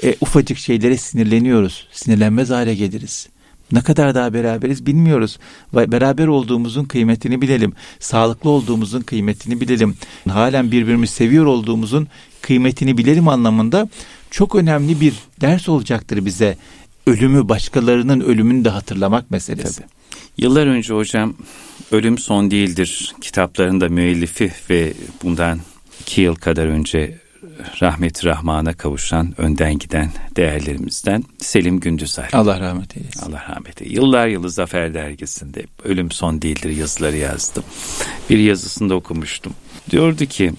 e, 0.04 0.16
ufacık 0.22 0.58
şeylere 0.58 0.98
sinirleniyoruz. 0.98 1.88
Sinirlenmez 1.92 2.50
hale 2.50 2.76
geliriz. 2.76 3.28
Ne 3.72 3.82
kadar 3.82 4.16
daha 4.16 4.34
beraberiz 4.34 4.86
bilmiyoruz. 4.86 5.40
Beraber 5.74 6.28
olduğumuzun 6.28 6.86
kıymetini 6.86 7.42
bilelim. 7.42 7.74
Sağlıklı 8.00 8.50
olduğumuzun 8.50 9.02
kıymetini 9.02 9.62
bilelim. 9.62 9.96
Halen 10.30 10.72
birbirimizi 10.72 11.14
seviyor 11.14 11.46
olduğumuzun 11.46 12.08
kıymetini 12.42 12.98
bilelim 12.98 13.28
anlamında 13.28 13.90
çok 14.32 14.56
önemli 14.56 15.02
bir 15.02 15.14
ders 15.42 15.70
olacaktır 15.70 16.26
bize. 16.26 16.58
Ölümü, 17.08 17.50
başkalarının 17.50 18.20
ölümünü 18.20 18.66
de 18.66 18.70
hatırlamak 18.70 19.32
meselesi. 19.32 19.76
Tabii. 19.76 19.88
Yıllar 20.38 20.68
önce 20.68 20.94
hocam 20.94 21.34
Ölüm 21.92 22.18
Son 22.18 22.52
Değildir 22.52 23.16
kitaplarında 23.22 23.90
müellifi 23.90 24.52
ve 24.70 24.94
bundan 25.24 25.60
iki 26.02 26.22
yıl 26.22 26.36
kadar 26.36 26.66
önce 26.66 27.18
rahmet 27.82 28.26
rahmana 28.26 28.74
kavuşan 28.74 29.34
önden 29.38 29.78
giden 29.78 30.12
değerlerimizden 30.36 31.24
Selim 31.38 31.80
Gündüzer. 31.80 32.30
Allah 32.34 32.60
rahmet 32.60 32.98
eylesin. 32.98 33.32
Allah 33.32 33.46
rahmet 33.50 33.82
eylesin. 33.82 34.02
Yıllar 34.02 34.28
yılı 34.28 34.50
Zafer 34.50 34.94
Dergisi'nde 34.94 35.66
ölüm 35.84 36.12
son 36.12 36.42
değildir 36.42 36.70
yazıları 36.70 37.18
yazdım. 37.18 37.64
Bir 38.30 38.38
yazısında 38.38 38.96
okumuştum. 38.96 39.54
Diyordu 39.92 40.26
ki 40.26 40.52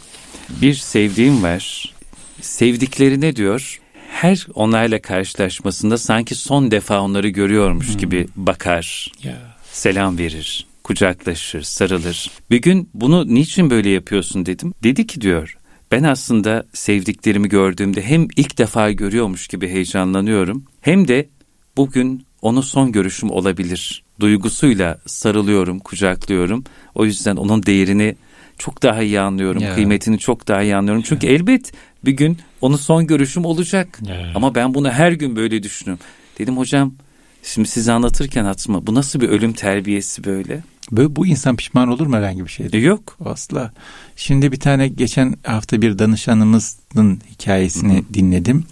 bir 0.62 0.74
sevdiğim 0.74 1.42
var. 1.42 1.94
Sevdiklerine 2.40 3.36
diyor 3.36 3.80
her 4.10 4.46
onlarla 4.54 5.02
karşılaşmasında 5.02 5.98
sanki 5.98 6.34
son 6.34 6.70
defa 6.70 7.00
onları 7.00 7.28
görüyormuş 7.28 7.88
hmm. 7.88 7.96
gibi 7.96 8.26
bakar. 8.36 9.12
Yeah. 9.22 9.36
Selam 9.72 10.18
verir 10.18 10.70
kucaklaşır, 10.90 11.62
sarılır. 11.62 12.30
Bir 12.50 12.62
gün 12.62 12.90
bunu 12.94 13.34
niçin 13.34 13.70
böyle 13.70 13.90
yapıyorsun 13.90 14.46
dedim. 14.46 14.74
Dedi 14.82 15.06
ki 15.06 15.20
diyor, 15.20 15.56
ben 15.92 16.02
aslında 16.02 16.66
sevdiklerimi 16.72 17.48
gördüğümde 17.48 18.02
hem 18.02 18.28
ilk 18.36 18.58
defa 18.58 18.90
görüyormuş 18.90 19.48
gibi 19.48 19.68
heyecanlanıyorum 19.68 20.64
hem 20.80 21.08
de 21.08 21.28
bugün 21.76 22.26
onu 22.42 22.62
son 22.62 22.92
görüşüm 22.92 23.30
olabilir 23.30 24.02
duygusuyla 24.20 24.98
sarılıyorum, 25.06 25.78
kucaklıyorum. 25.78 26.64
O 26.94 27.04
yüzden 27.04 27.36
onun 27.36 27.62
değerini 27.62 28.16
çok 28.58 28.82
daha 28.82 29.02
iyi 29.02 29.20
anlıyorum, 29.20 29.62
yeah. 29.62 29.74
kıymetini 29.74 30.18
çok 30.18 30.48
daha 30.48 30.62
iyi 30.62 30.76
anlıyorum. 30.76 31.02
Çünkü 31.06 31.26
yeah. 31.26 31.36
elbet 31.36 31.72
bir 32.04 32.12
gün 32.12 32.38
onu 32.60 32.78
son 32.78 33.06
görüşüm 33.06 33.44
olacak. 33.44 33.98
Yeah. 34.06 34.36
Ama 34.36 34.54
ben 34.54 34.74
bunu 34.74 34.90
her 34.90 35.12
gün 35.12 35.36
böyle 35.36 35.62
düşünüyorum. 35.62 36.04
Dedim 36.38 36.56
hocam 36.56 36.94
şimdi 37.42 37.68
size 37.68 37.92
anlatırken 37.92 38.44
hatırıma 38.44 38.86
bu 38.86 38.94
nasıl 38.94 39.20
bir 39.20 39.28
ölüm 39.28 39.52
terbiyesi 39.52 40.24
böyle? 40.24 40.62
Böyle 40.92 41.16
bu 41.16 41.26
insan 41.26 41.56
pişman 41.56 41.88
olur 41.88 42.06
mu 42.06 42.16
herhangi 42.16 42.44
bir 42.44 42.50
şeyde? 42.50 42.78
Yok. 42.78 43.16
Asla. 43.24 43.72
Şimdi 44.16 44.52
bir 44.52 44.60
tane 44.60 44.88
geçen 44.88 45.34
hafta 45.46 45.82
bir 45.82 45.98
danışanımızın 45.98 47.20
hikayesini 47.30 47.94
Hı-hı. 47.94 48.14
dinledim. 48.14 48.64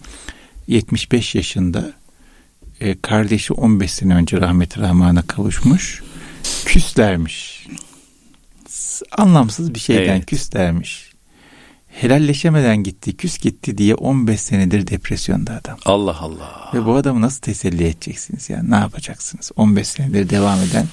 75 0.66 1.34
yaşında 1.34 1.92
e, 2.80 3.00
kardeşi 3.00 3.52
15 3.52 3.92
sene 3.92 4.14
önce 4.14 4.40
rahmet 4.40 4.78
rahmana 4.78 5.22
kavuşmuş. 5.22 6.02
Küslermiş. 6.64 7.66
Anlamsız 9.12 9.74
bir 9.74 9.78
şeyden 9.78 10.16
evet. 10.16 10.26
küslermiş. 10.26 11.08
Helalleşemeden 11.88 12.76
gitti, 12.76 13.16
küs 13.16 13.38
gitti 13.38 13.78
diye 13.78 13.94
15 13.94 14.40
senedir 14.40 14.86
depresyonda 14.86 15.52
adam. 15.52 15.78
Allah 15.84 16.18
Allah. 16.20 16.70
Ve 16.74 16.86
bu 16.86 16.94
adamı 16.94 17.20
nasıl 17.20 17.40
teselli 17.40 17.84
edeceksiniz 17.84 18.50
yani? 18.50 18.70
Ne 18.70 18.74
yapacaksınız? 18.74 19.50
15 19.56 19.88
senedir 19.88 20.30
devam 20.30 20.58
eden 20.58 20.86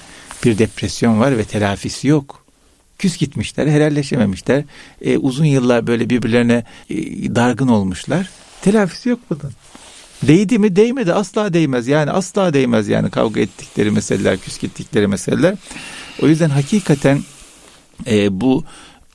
bir 0.44 0.58
depresyon 0.58 1.20
var 1.20 1.38
ve 1.38 1.44
telafisi 1.44 2.08
yok. 2.08 2.44
Küs 2.98 3.16
gitmişler, 3.16 3.66
helalleşememişler. 3.66 4.64
E, 5.02 5.18
uzun 5.18 5.44
yıllar 5.44 5.86
böyle 5.86 6.10
birbirlerine 6.10 6.64
e, 6.90 6.94
dargın 7.34 7.68
olmuşlar. 7.68 8.30
Telafisi 8.62 9.08
yok 9.08 9.20
bunun. 9.30 9.52
Değdi 10.22 10.58
mi 10.58 10.76
değmedi 10.76 11.12
asla 11.12 11.52
değmez 11.52 11.88
yani 11.88 12.10
asla 12.10 12.54
değmez 12.54 12.88
yani 12.88 13.10
kavga 13.10 13.40
ettikleri 13.40 13.90
meseleler 13.90 14.38
küs 14.38 14.58
gittikleri 14.58 15.06
meseleler. 15.06 15.54
O 16.22 16.28
yüzden 16.28 16.50
hakikaten 16.50 17.20
e, 18.06 18.40
bu 18.40 18.64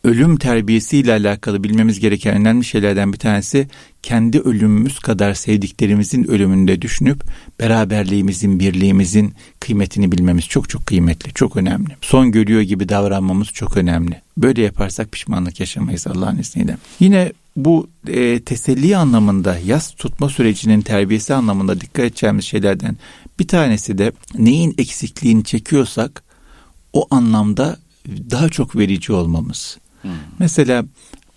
ölüm 0.04 0.38
terbiyesiyle 0.38 1.12
alakalı 1.14 1.64
bilmemiz 1.64 2.00
gereken 2.00 2.36
önemli 2.36 2.66
şeylerden 2.66 3.14
bir 3.14 3.18
tanesi 3.18 3.68
kendi 4.04 4.40
ölümümüz 4.40 5.00
kadar 5.00 5.34
sevdiklerimizin 5.34 6.24
ölümünde 6.24 6.82
düşünüp 6.82 7.24
beraberliğimizin, 7.60 8.60
birliğimizin 8.60 9.34
kıymetini 9.60 10.12
bilmemiz 10.12 10.46
çok 10.46 10.70
çok 10.70 10.86
kıymetli, 10.86 11.34
çok 11.34 11.58
önemli. 11.58 11.98
Son 12.02 12.32
görüyor 12.32 12.62
gibi 12.62 12.90
davranmamız 12.90 13.48
çok 13.48 13.78
önemli. 13.78 14.22
Böyle 14.38 14.62
yaparsak 14.62 15.12
pişmanlık 15.12 15.60
yaşamayız 15.60 16.08
Allah'ın 16.08 16.38
izniyle. 16.38 16.78
Yine 17.00 17.32
bu 17.56 17.90
e, 18.08 18.40
teselli 18.40 18.98
anlamında 18.98 19.58
yas 19.66 19.92
tutma 19.92 20.30
sürecinin 20.30 20.82
terbiyesi 20.82 21.34
anlamında 21.34 21.82
dikkat 21.82 22.06
edeceğimiz 22.06 22.46
şeylerden 22.46 22.98
bir 23.40 23.48
tanesi 23.48 23.98
de 23.98 24.12
neyin 24.38 24.76
eksikliğini 24.78 25.44
çekiyorsak 25.44 26.24
o 26.94 27.08
anlamda 27.12 27.78
daha 28.08 28.50
çok 28.50 28.76
verici 28.76 29.14
olmamız. 29.14 29.78
Hmm. 30.02 30.12
Mesela 30.40 30.86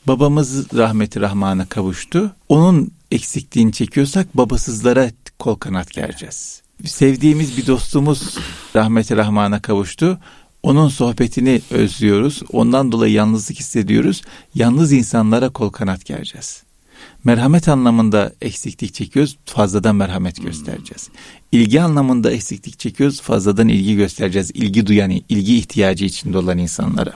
babamız 0.06 0.72
rahmeti 0.74 1.20
rahmana 1.20 1.66
kavuştu. 1.66 2.36
Onun 2.48 2.90
eksikliğini 3.10 3.72
çekiyorsak 3.72 4.36
babasızlara 4.36 5.10
kol 5.38 5.54
kanat 5.54 5.92
gereceğiz. 5.92 6.62
Sevdiğimiz 6.84 7.56
bir 7.56 7.66
dostumuz 7.66 8.38
rahmeti 8.76 9.16
rahmana 9.16 9.62
kavuştu. 9.62 10.18
Onun 10.62 10.88
sohbetini 10.88 11.60
özlüyoruz. 11.70 12.42
Ondan 12.52 12.92
dolayı 12.92 13.12
yalnızlık 13.12 13.58
hissediyoruz. 13.58 14.22
Yalnız 14.54 14.92
insanlara 14.92 15.48
kol 15.48 15.70
kanat 15.70 16.04
gereceğiz. 16.04 16.62
Merhamet 17.24 17.68
anlamında 17.68 18.32
eksiklik 18.40 18.94
çekiyoruz, 18.94 19.38
fazladan 19.44 19.96
merhamet 19.96 20.42
göstereceğiz. 20.42 21.08
İlgi 21.52 21.80
anlamında 21.80 22.30
eksiklik 22.30 22.78
çekiyoruz, 22.78 23.20
fazladan 23.20 23.68
ilgi 23.68 23.96
göstereceğiz. 23.96 24.50
İlgi 24.54 24.86
duyan, 24.86 25.10
ilgi 25.10 25.56
ihtiyacı 25.56 26.04
içinde 26.04 26.38
olan 26.38 26.58
insanlara. 26.58 27.12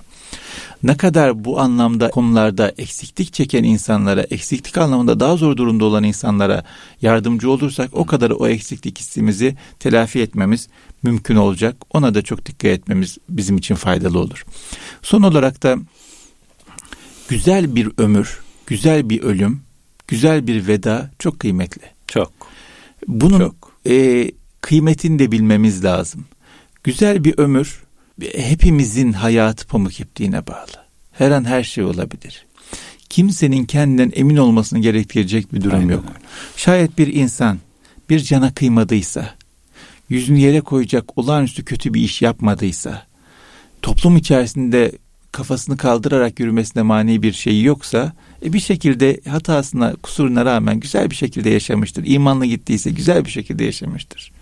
Ne 0.83 0.97
kadar 0.97 1.45
bu 1.45 1.61
anlamda 1.61 2.11
konularda 2.11 2.73
eksiklik 2.79 3.33
çeken 3.33 3.65
insanlara, 3.65 4.23
eksiklik 4.23 4.79
anlamında 4.79 5.21
daha 5.21 5.37
zor 5.37 5.57
durumda 5.57 5.85
olan 5.85 6.05
insanlara 6.05 6.65
yardımcı 7.03 7.51
olursak 7.51 7.91
o 7.93 8.07
kadar 8.07 8.31
o 8.31 8.49
eksiklik 8.49 8.99
hissimizi 8.99 9.57
telafi 9.79 10.21
etmemiz 10.21 10.69
mümkün 11.03 11.37
olacak. 11.37 11.77
Ona 11.91 12.15
da 12.15 12.23
çok 12.23 12.47
dikkat 12.47 12.71
etmemiz 12.71 13.19
bizim 13.29 13.57
için 13.57 13.75
faydalı 13.75 14.19
olur. 14.19 14.45
Son 15.03 15.23
olarak 15.23 15.63
da 15.63 15.77
güzel 17.29 17.77
bir 17.77 17.89
ömür, 17.99 18.41
güzel 18.67 19.11
bir 19.11 19.23
ölüm, 19.23 19.63
güzel 20.09 20.47
bir 20.47 20.67
veda 20.67 21.11
çok 21.19 21.41
kıymetli. 21.41 21.83
Çok. 22.07 22.33
Bunun 23.09 23.39
çok. 23.39 23.73
E, 23.87 24.31
kıymetini 24.61 25.19
de 25.19 25.33
bilmemiz 25.33 25.85
lazım. 25.85 26.25
Güzel 26.85 27.25
bir 27.25 27.39
ömür 27.39 27.88
hepimizin 28.23 29.13
hayatı 29.13 29.67
pamuk 29.67 30.01
ipliğine 30.01 30.47
bağlı. 30.47 30.89
Her 31.13 31.31
an 31.31 31.45
her 31.45 31.63
şey 31.63 31.85
olabilir. 31.85 32.47
Kimsenin 33.09 33.65
kendinden 33.65 34.13
emin 34.15 34.37
olmasını 34.37 34.79
gerektirecek 34.79 35.55
bir 35.55 35.61
durum 35.61 35.79
Aynen. 35.79 35.93
yok. 35.93 36.05
Şayet 36.57 36.99
bir 36.99 37.15
insan 37.15 37.59
bir 38.11 38.21
cana 38.21 38.55
kıymadıysa, 38.55 39.35
yüzünü 40.09 40.39
yere 40.39 40.61
koyacak 40.61 41.19
olağanüstü 41.19 41.65
kötü 41.65 41.95
bir 41.95 42.01
iş 42.01 42.23
yapmadıysa, 42.23 43.07
toplum 43.83 44.17
içerisinde 44.17 44.93
kafasını 45.33 45.77
kaldırarak 45.77 46.41
yürümesine 46.41 46.83
mani 46.83 47.23
bir 47.23 47.33
şey 47.33 47.63
yoksa 47.63 48.13
e 48.45 48.53
bir 48.53 48.61
şekilde 48.61 49.21
hatasına, 49.29 49.95
kusuruna 50.03 50.45
rağmen 50.45 50.81
güzel 50.81 51.11
bir 51.11 51.15
şekilde 51.15 51.51
yaşamıştır. 51.51 52.05
İmanla 52.07 52.47
gittiyse 52.47 52.91
güzel 52.91 53.25
bir 53.25 53.31
şekilde 53.31 53.65
yaşamıştır. 53.65 54.33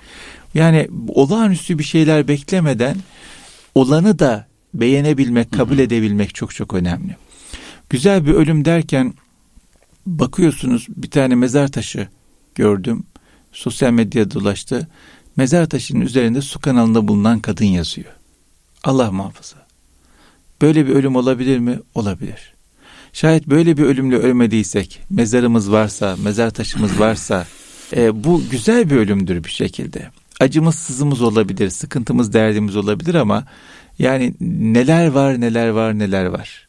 Yani 0.55 0.89
olağanüstü 1.09 1.79
bir 1.79 1.85
şeyler 1.85 2.29
beklemeden 2.29 2.97
olanı 3.77 4.19
da 4.19 4.47
beğenebilmek, 4.75 5.53
kabul 5.53 5.79
edebilmek 5.79 6.35
çok 6.35 6.55
çok 6.55 6.75
önemli. 6.75 7.17
Güzel 7.91 8.27
bir 8.27 8.33
ölüm 8.33 8.65
derken 8.65 9.15
bakıyorsunuz 10.07 10.87
bir 10.89 11.11
tane 11.11 11.35
mezar 11.35 11.69
taşı 11.69 12.09
gördüm. 12.55 13.05
Sosyal 13.53 13.91
medyada 13.91 14.31
dolaştı. 14.31 14.89
Mezar 15.37 15.67
taşının 15.67 16.01
üzerinde 16.01 16.43
su 16.43 16.61
kanalında 16.61 17.09
bulunan 17.09 17.41
kadın 17.41 17.65
yazıyor. 17.65 18.13
Allah 18.85 19.13
muhafaza. 19.13 19.67
Böyle 20.63 20.87
bir 20.87 20.93
ölüm 20.93 21.17
olabilir 21.17 21.59
mi? 21.59 21.79
Olabilir. 21.95 22.55
Şayet 23.13 23.47
böyle 23.47 23.77
bir 23.77 23.83
ölümle 23.83 24.17
ölmediysek, 24.17 25.01
mezarımız 25.11 25.73
varsa, 25.73 26.17
mezar 26.23 26.51
taşımız 26.51 27.01
varsa, 27.01 27.47
e, 27.97 28.25
bu 28.25 28.43
güzel 28.51 28.91
bir 28.91 28.97
ölümdür 28.97 29.45
bir 29.45 29.51
şekilde. 29.51 30.11
Acımız, 30.41 30.75
sızımız 30.75 31.23
olabilir, 31.23 31.71
sıkıntımız, 31.71 32.33
derdimiz 32.33 32.77
olabilir 32.77 33.15
ama 33.15 33.45
yani 33.99 34.35
neler 34.41 35.07
var, 35.07 35.41
neler 35.41 35.69
var, 35.69 35.99
neler 35.99 36.27
var. 36.27 36.69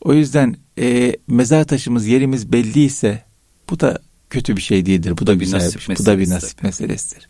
O 0.00 0.14
yüzden 0.14 0.56
e, 0.78 1.16
mezar 1.28 1.64
taşımız, 1.64 2.06
yerimiz 2.06 2.52
belliyse 2.52 3.22
bu 3.70 3.80
da 3.80 3.98
kötü 4.30 4.56
bir 4.56 4.62
şey 4.62 4.86
değildir. 4.86 5.18
Bu 5.20 5.26
da 5.26 5.40
bir 5.40 5.46
şey. 5.46 5.96
Bu 5.98 6.06
da 6.06 6.18
bir 6.18 6.30
nasip 6.30 6.62
meselesidir. 6.62 7.28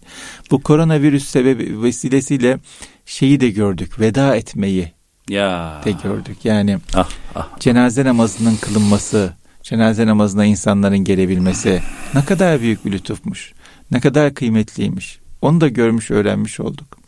Bu 0.50 0.62
koronavirüs 0.62 1.24
sebebi 1.24 1.83
vesilesiyle 1.83 2.59
şeyi 3.07 3.40
de 3.40 3.50
gördük. 3.50 4.00
Veda 4.00 4.37
etmeyi 4.37 4.92
ya. 5.29 5.81
de 5.85 5.90
gördük. 5.90 6.37
Yani 6.44 6.79
ah, 6.94 7.09
ah. 7.35 7.61
cenaze 7.61 8.05
namazının 8.05 8.57
kılınması, 8.57 9.33
cenaze 9.62 10.07
namazına 10.07 10.44
insanların 10.44 10.98
gelebilmesi 10.98 11.83
ne 12.14 12.24
kadar 12.24 12.61
büyük 12.61 12.85
bir 12.85 12.92
lütufmuş. 12.92 13.53
Ne 13.90 14.00
kadar 14.00 14.35
kıymetliymiş. 14.35 15.23
Onu 15.44 15.61
da 15.61 15.68
görmüş, 15.68 16.11
öğrenmiş 16.11 16.61
olduk. 16.61 16.98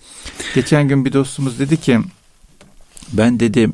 Geçen 0.54 0.88
gün 0.88 1.04
bir 1.04 1.12
dostumuz 1.12 1.58
dedi 1.58 1.76
ki 1.76 2.00
ben 3.12 3.40
dedi 3.40 3.70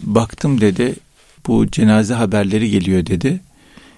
baktım 0.00 0.60
dedi 0.60 0.96
bu 1.46 1.70
cenaze 1.70 2.14
haberleri 2.14 2.70
geliyor 2.70 3.06
dedi. 3.06 3.40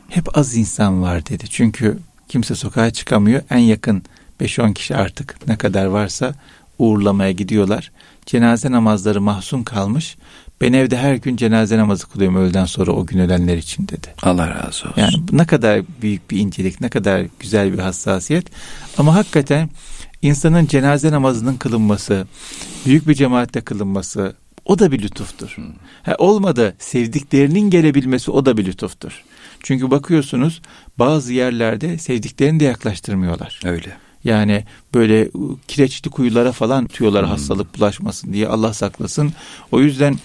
Hep 0.09 0.39
az 0.39 0.57
insan 0.57 1.03
var 1.03 1.27
dedi. 1.27 1.45
Çünkü 1.51 1.99
kimse 2.29 2.55
sokağa 2.55 2.91
çıkamıyor. 2.91 3.43
En 3.51 3.59
yakın 3.59 4.03
5-10 4.41 4.75
kişi 4.75 4.97
artık 4.97 5.49
ne 5.49 5.57
kadar 5.57 5.87
varsa 5.87 6.35
uğurlamaya 6.79 7.33
gidiyorlar. 7.33 7.93
Cenaze 8.27 8.71
namazları 8.71 9.21
mahzun 9.21 9.63
kalmış. 9.63 10.17
Ben 10.61 10.73
evde 10.73 10.97
her 10.97 11.15
gün 11.15 11.37
cenaze 11.37 11.79
namazı 11.79 12.09
kılıyorum 12.09 12.37
öğleden 12.37 12.65
sonra 12.65 12.93
o 12.93 13.07
gün 13.07 13.19
ölenler 13.19 13.57
için 13.57 13.89
dedi. 13.89 14.15
Allah 14.23 14.51
razı 14.51 14.67
olsun. 14.67 14.93
Yani 14.97 15.15
ne 15.33 15.47
kadar 15.47 15.83
büyük 16.03 16.31
bir 16.31 16.39
incelik, 16.39 16.81
ne 16.81 16.89
kadar 16.89 17.27
güzel 17.41 17.73
bir 17.73 17.79
hassasiyet. 17.79 18.47
Ama 18.99 19.15
hakikaten 19.15 19.71
insanın 20.23 20.67
cenaze 20.67 21.13
namazının 21.13 21.57
kılınması, 21.57 22.27
büyük 22.87 23.09
bir 23.09 23.15
cemaatle 23.15 23.61
kılınması 23.61 24.35
o 24.65 24.79
da 24.79 24.93
bir 24.93 25.03
lütuftur. 25.03 25.49
Hmm. 25.57 25.65
Ha, 26.03 26.15
olmadı 26.19 26.75
sevdiklerinin 26.79 27.71
gelebilmesi 27.71 28.31
o 28.31 28.47
da 28.47 28.57
bir 28.57 28.67
lütuftur. 28.67 29.25
Çünkü 29.63 29.91
bakıyorsunuz 29.91 30.63
bazı 30.99 31.33
yerlerde 31.33 31.99
sevdiklerini 31.99 32.61
de 32.61 32.65
yaklaştırmıyorlar. 32.65 33.61
Öyle. 33.65 33.97
Yani 34.25 34.65
böyle 34.95 35.29
kireçli 35.69 36.11
kuyulara 36.11 36.53
falan 36.53 36.87
tutuyorlar 36.87 37.23
hmm. 37.23 37.31
hastalık 37.31 37.79
bulaşmasın 37.79 38.33
diye 38.33 38.49
Allah 38.49 38.75
saklasın. 38.75 39.33
O 39.73 39.81
yüzden 39.81 40.19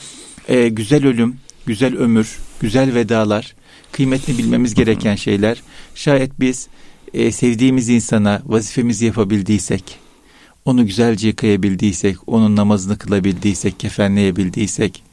e, 0.48 0.70
güzel 0.70 1.06
ölüm, 1.06 1.36
güzel 1.66 1.98
ömür, 1.98 2.38
güzel 2.60 2.96
vedalar 2.96 3.56
kıymetini 3.92 4.38
bilmemiz 4.38 4.74
gereken 4.74 5.16
şeyler. 5.16 5.62
Şayet 5.96 6.40
biz 6.40 6.68
e, 7.14 7.32
sevdiğimiz 7.32 7.90
insana 7.90 8.42
vazifemizi 8.46 9.06
yapabildiysek, 9.06 10.00
onu 10.66 10.86
güzelce 10.86 11.28
yıkayabildiysek, 11.28 12.18
onun 12.28 12.56
namazını 12.56 12.98
kılabildiysek, 12.98 13.80
kefenleyebildiysek, 13.80 15.04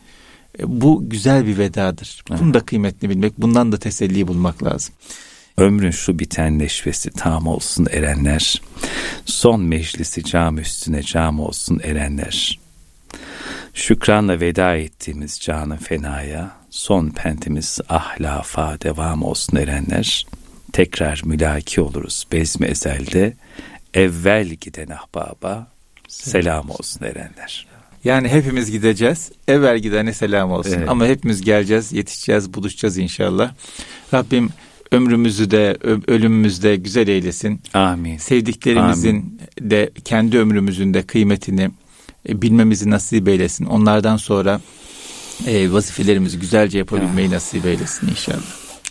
e, 0.58 0.80
bu 0.80 1.10
güzel 1.10 1.46
bir 1.46 1.58
vedadır. 1.58 2.24
Bunu 2.40 2.54
da 2.54 2.60
kıymetini 2.60 3.10
bilmek, 3.10 3.38
bundan 3.38 3.72
da 3.72 3.76
teselli 3.76 4.28
bulmak 4.28 4.64
lazım. 4.64 4.94
Ömrün 5.56 5.90
şu 5.90 6.18
biten 6.18 6.58
neşvesi 6.58 7.10
tam 7.10 7.46
olsun 7.46 7.86
erenler, 7.90 8.62
son 9.24 9.60
meclisi 9.60 10.24
cam 10.24 10.58
üstüne 10.58 11.02
cam 11.02 11.40
olsun 11.40 11.80
erenler. 11.82 12.58
Şükranla 13.78 14.40
veda 14.40 14.76
ettiğimiz 14.76 15.40
canı 15.40 15.76
fenaya, 15.76 16.50
son 16.70 17.10
pentimiz 17.10 17.80
ahlafa 17.88 18.80
devam 18.80 19.22
olsun 19.22 19.56
erenler, 19.56 20.26
tekrar 20.72 21.22
mülaki 21.24 21.80
oluruz 21.80 22.26
bezmi 22.32 22.66
ezelde, 22.66 23.36
evvel 23.94 24.46
giden 24.46 24.88
ahbaba 24.88 25.66
selam 26.08 26.70
olsun 26.70 27.04
erenler. 27.04 27.66
Yani 28.04 28.28
hepimiz 28.28 28.70
gideceğiz. 28.70 29.32
Evvel 29.48 29.78
gidene 29.78 30.12
selam 30.12 30.50
olsun. 30.50 30.74
Evet. 30.78 30.88
Ama 30.88 31.06
hepimiz 31.06 31.42
geleceğiz, 31.42 31.92
yetişeceğiz, 31.92 32.54
buluşacağız 32.54 32.98
inşallah. 32.98 33.52
Rabbim 34.14 34.50
ömrümüzü 34.92 35.50
de 35.50 35.76
ölümümüzü 36.06 36.62
de 36.62 36.76
güzel 36.76 37.08
eylesin. 37.08 37.60
Amin. 37.74 38.18
Sevdiklerimizin 38.18 39.16
Amin. 39.16 39.40
de 39.60 39.90
kendi 40.04 40.38
ömrümüzün 40.38 40.94
de 40.94 41.02
kıymetini 41.02 41.70
e, 42.28 42.42
bilmemizi 42.42 42.90
nasip 42.90 43.28
eylesin. 43.28 43.64
Onlardan 43.64 44.16
sonra 44.16 44.60
e, 45.46 45.72
vazifelerimizi 45.72 46.38
güzelce 46.38 46.78
yapabilmeyi 46.78 47.30
nasip 47.30 47.66
eylesin 47.66 48.08
inşallah. 48.08 48.42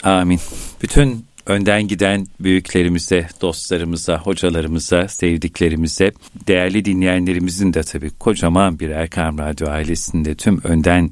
Amin. 0.04 0.40
Bütün 0.82 1.26
önden 1.48 1.88
giden 1.88 2.28
büyüklerimize, 2.40 3.28
dostlarımıza, 3.42 4.18
hocalarımıza, 4.18 5.08
sevdiklerimize, 5.08 6.12
değerli 6.48 6.86
dinleyenlerimizin 6.86 7.74
de 7.74 7.84
tabii 7.84 8.10
kocaman 8.10 8.80
bir 8.80 8.90
Erkam 8.90 9.38
Radyo 9.38 9.70
ailesinde 9.70 10.36
tüm 10.36 10.62
önden 10.64 11.12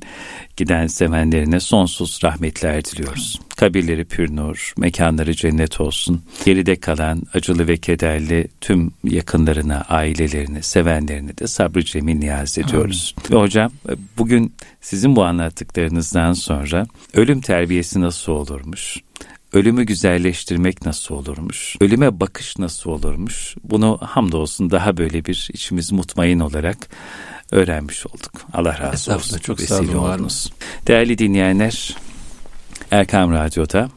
giden 0.57 0.87
sevenlerine 0.87 1.59
sonsuz 1.59 2.19
rahmetler 2.23 2.85
diliyoruz. 2.85 3.39
Kabirleri 3.55 4.05
pür 4.05 4.35
nur, 4.35 4.73
mekanları 4.77 5.33
cennet 5.35 5.81
olsun. 5.81 6.21
Geride 6.45 6.75
kalan 6.75 7.23
acılı 7.33 7.67
ve 7.67 7.77
kederli 7.77 8.47
tüm 8.61 8.91
yakınlarına, 9.03 9.85
ailelerine, 9.89 10.61
sevenlerine 10.61 11.37
de 11.37 11.47
sabrı 11.47 11.85
cemil 11.85 12.15
niyaz 12.15 12.57
ediyoruz. 12.57 13.15
Ve 13.31 13.35
hocam 13.35 13.71
bugün 14.17 14.53
sizin 14.81 15.15
bu 15.15 15.23
anlattıklarınızdan 15.23 16.33
sonra 16.33 16.87
ölüm 17.13 17.41
terbiyesi 17.41 18.01
nasıl 18.01 18.31
olurmuş? 18.31 18.97
ölümü 19.55 19.83
güzelleştirmek 19.83 20.85
nasıl 20.85 21.15
olurmuş? 21.15 21.75
Ölüme 21.81 22.19
bakış 22.19 22.59
nasıl 22.59 22.89
olurmuş? 22.89 23.55
Bunu 23.63 23.97
hamdolsun 24.01 24.71
daha 24.71 24.97
böyle 24.97 25.25
bir 25.25 25.49
içimiz 25.53 25.91
mutmain 25.91 26.39
olarak 26.39 26.77
öğrenmiş 27.51 28.07
olduk. 28.07 28.31
Allah 28.53 28.79
razı 28.79 29.15
olsun. 29.15 29.37
Çok 29.37 29.61
sağ 29.61 29.79
olun. 29.79 30.29
Değerli 30.87 31.17
dinleyenler, 31.17 31.95
Erkam 32.95 33.31
Radyo'da 33.31 33.89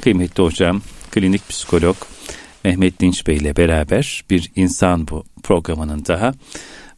kıymetli 0.00 0.42
hocam, 0.42 0.82
klinik 1.10 1.48
psikolog 1.48 1.96
Mehmet 2.64 3.00
Dinç 3.00 3.26
Bey 3.26 3.36
ile 3.36 3.56
beraber 3.56 4.24
bir 4.30 4.50
insan 4.56 5.08
bu 5.08 5.24
programının 5.42 6.04
daha 6.08 6.32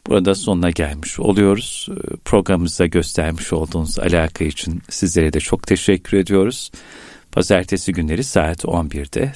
burada 0.07 0.35
sonuna 0.35 0.69
gelmiş 0.69 1.19
oluyoruz. 1.19 1.89
Programımıza 2.25 2.85
göstermiş 2.85 3.53
olduğunuz 3.53 3.99
alaka 3.99 4.45
için 4.45 4.81
sizlere 4.89 5.33
de 5.33 5.39
çok 5.39 5.67
teşekkür 5.67 6.17
ediyoruz. 6.17 6.71
Pazartesi 7.31 7.93
günleri 7.93 8.23
saat 8.23 8.63
11'de 8.63 9.33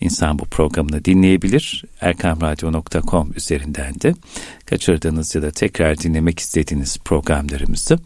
insan 0.00 0.38
bu 0.38 0.44
programını 0.44 1.04
dinleyebilir. 1.04 1.84
erkamradyo.com 2.00 3.32
üzerinden 3.36 3.94
de 4.00 4.14
kaçırdığınız 4.66 5.34
ya 5.34 5.42
da 5.42 5.50
tekrar 5.50 5.98
dinlemek 5.98 6.38
istediğiniz 6.38 6.98
programlarımızı 6.98 7.98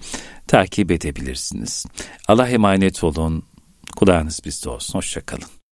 takip 0.47 0.91
edebilirsiniz. 0.91 1.87
Allah 2.29 2.49
emanet 2.49 3.05
olun. 3.05 3.43
Kulağınız 3.97 4.41
bizde 4.45 4.71
olsun. 4.71 4.95
Hoşçakalın. 4.95 5.64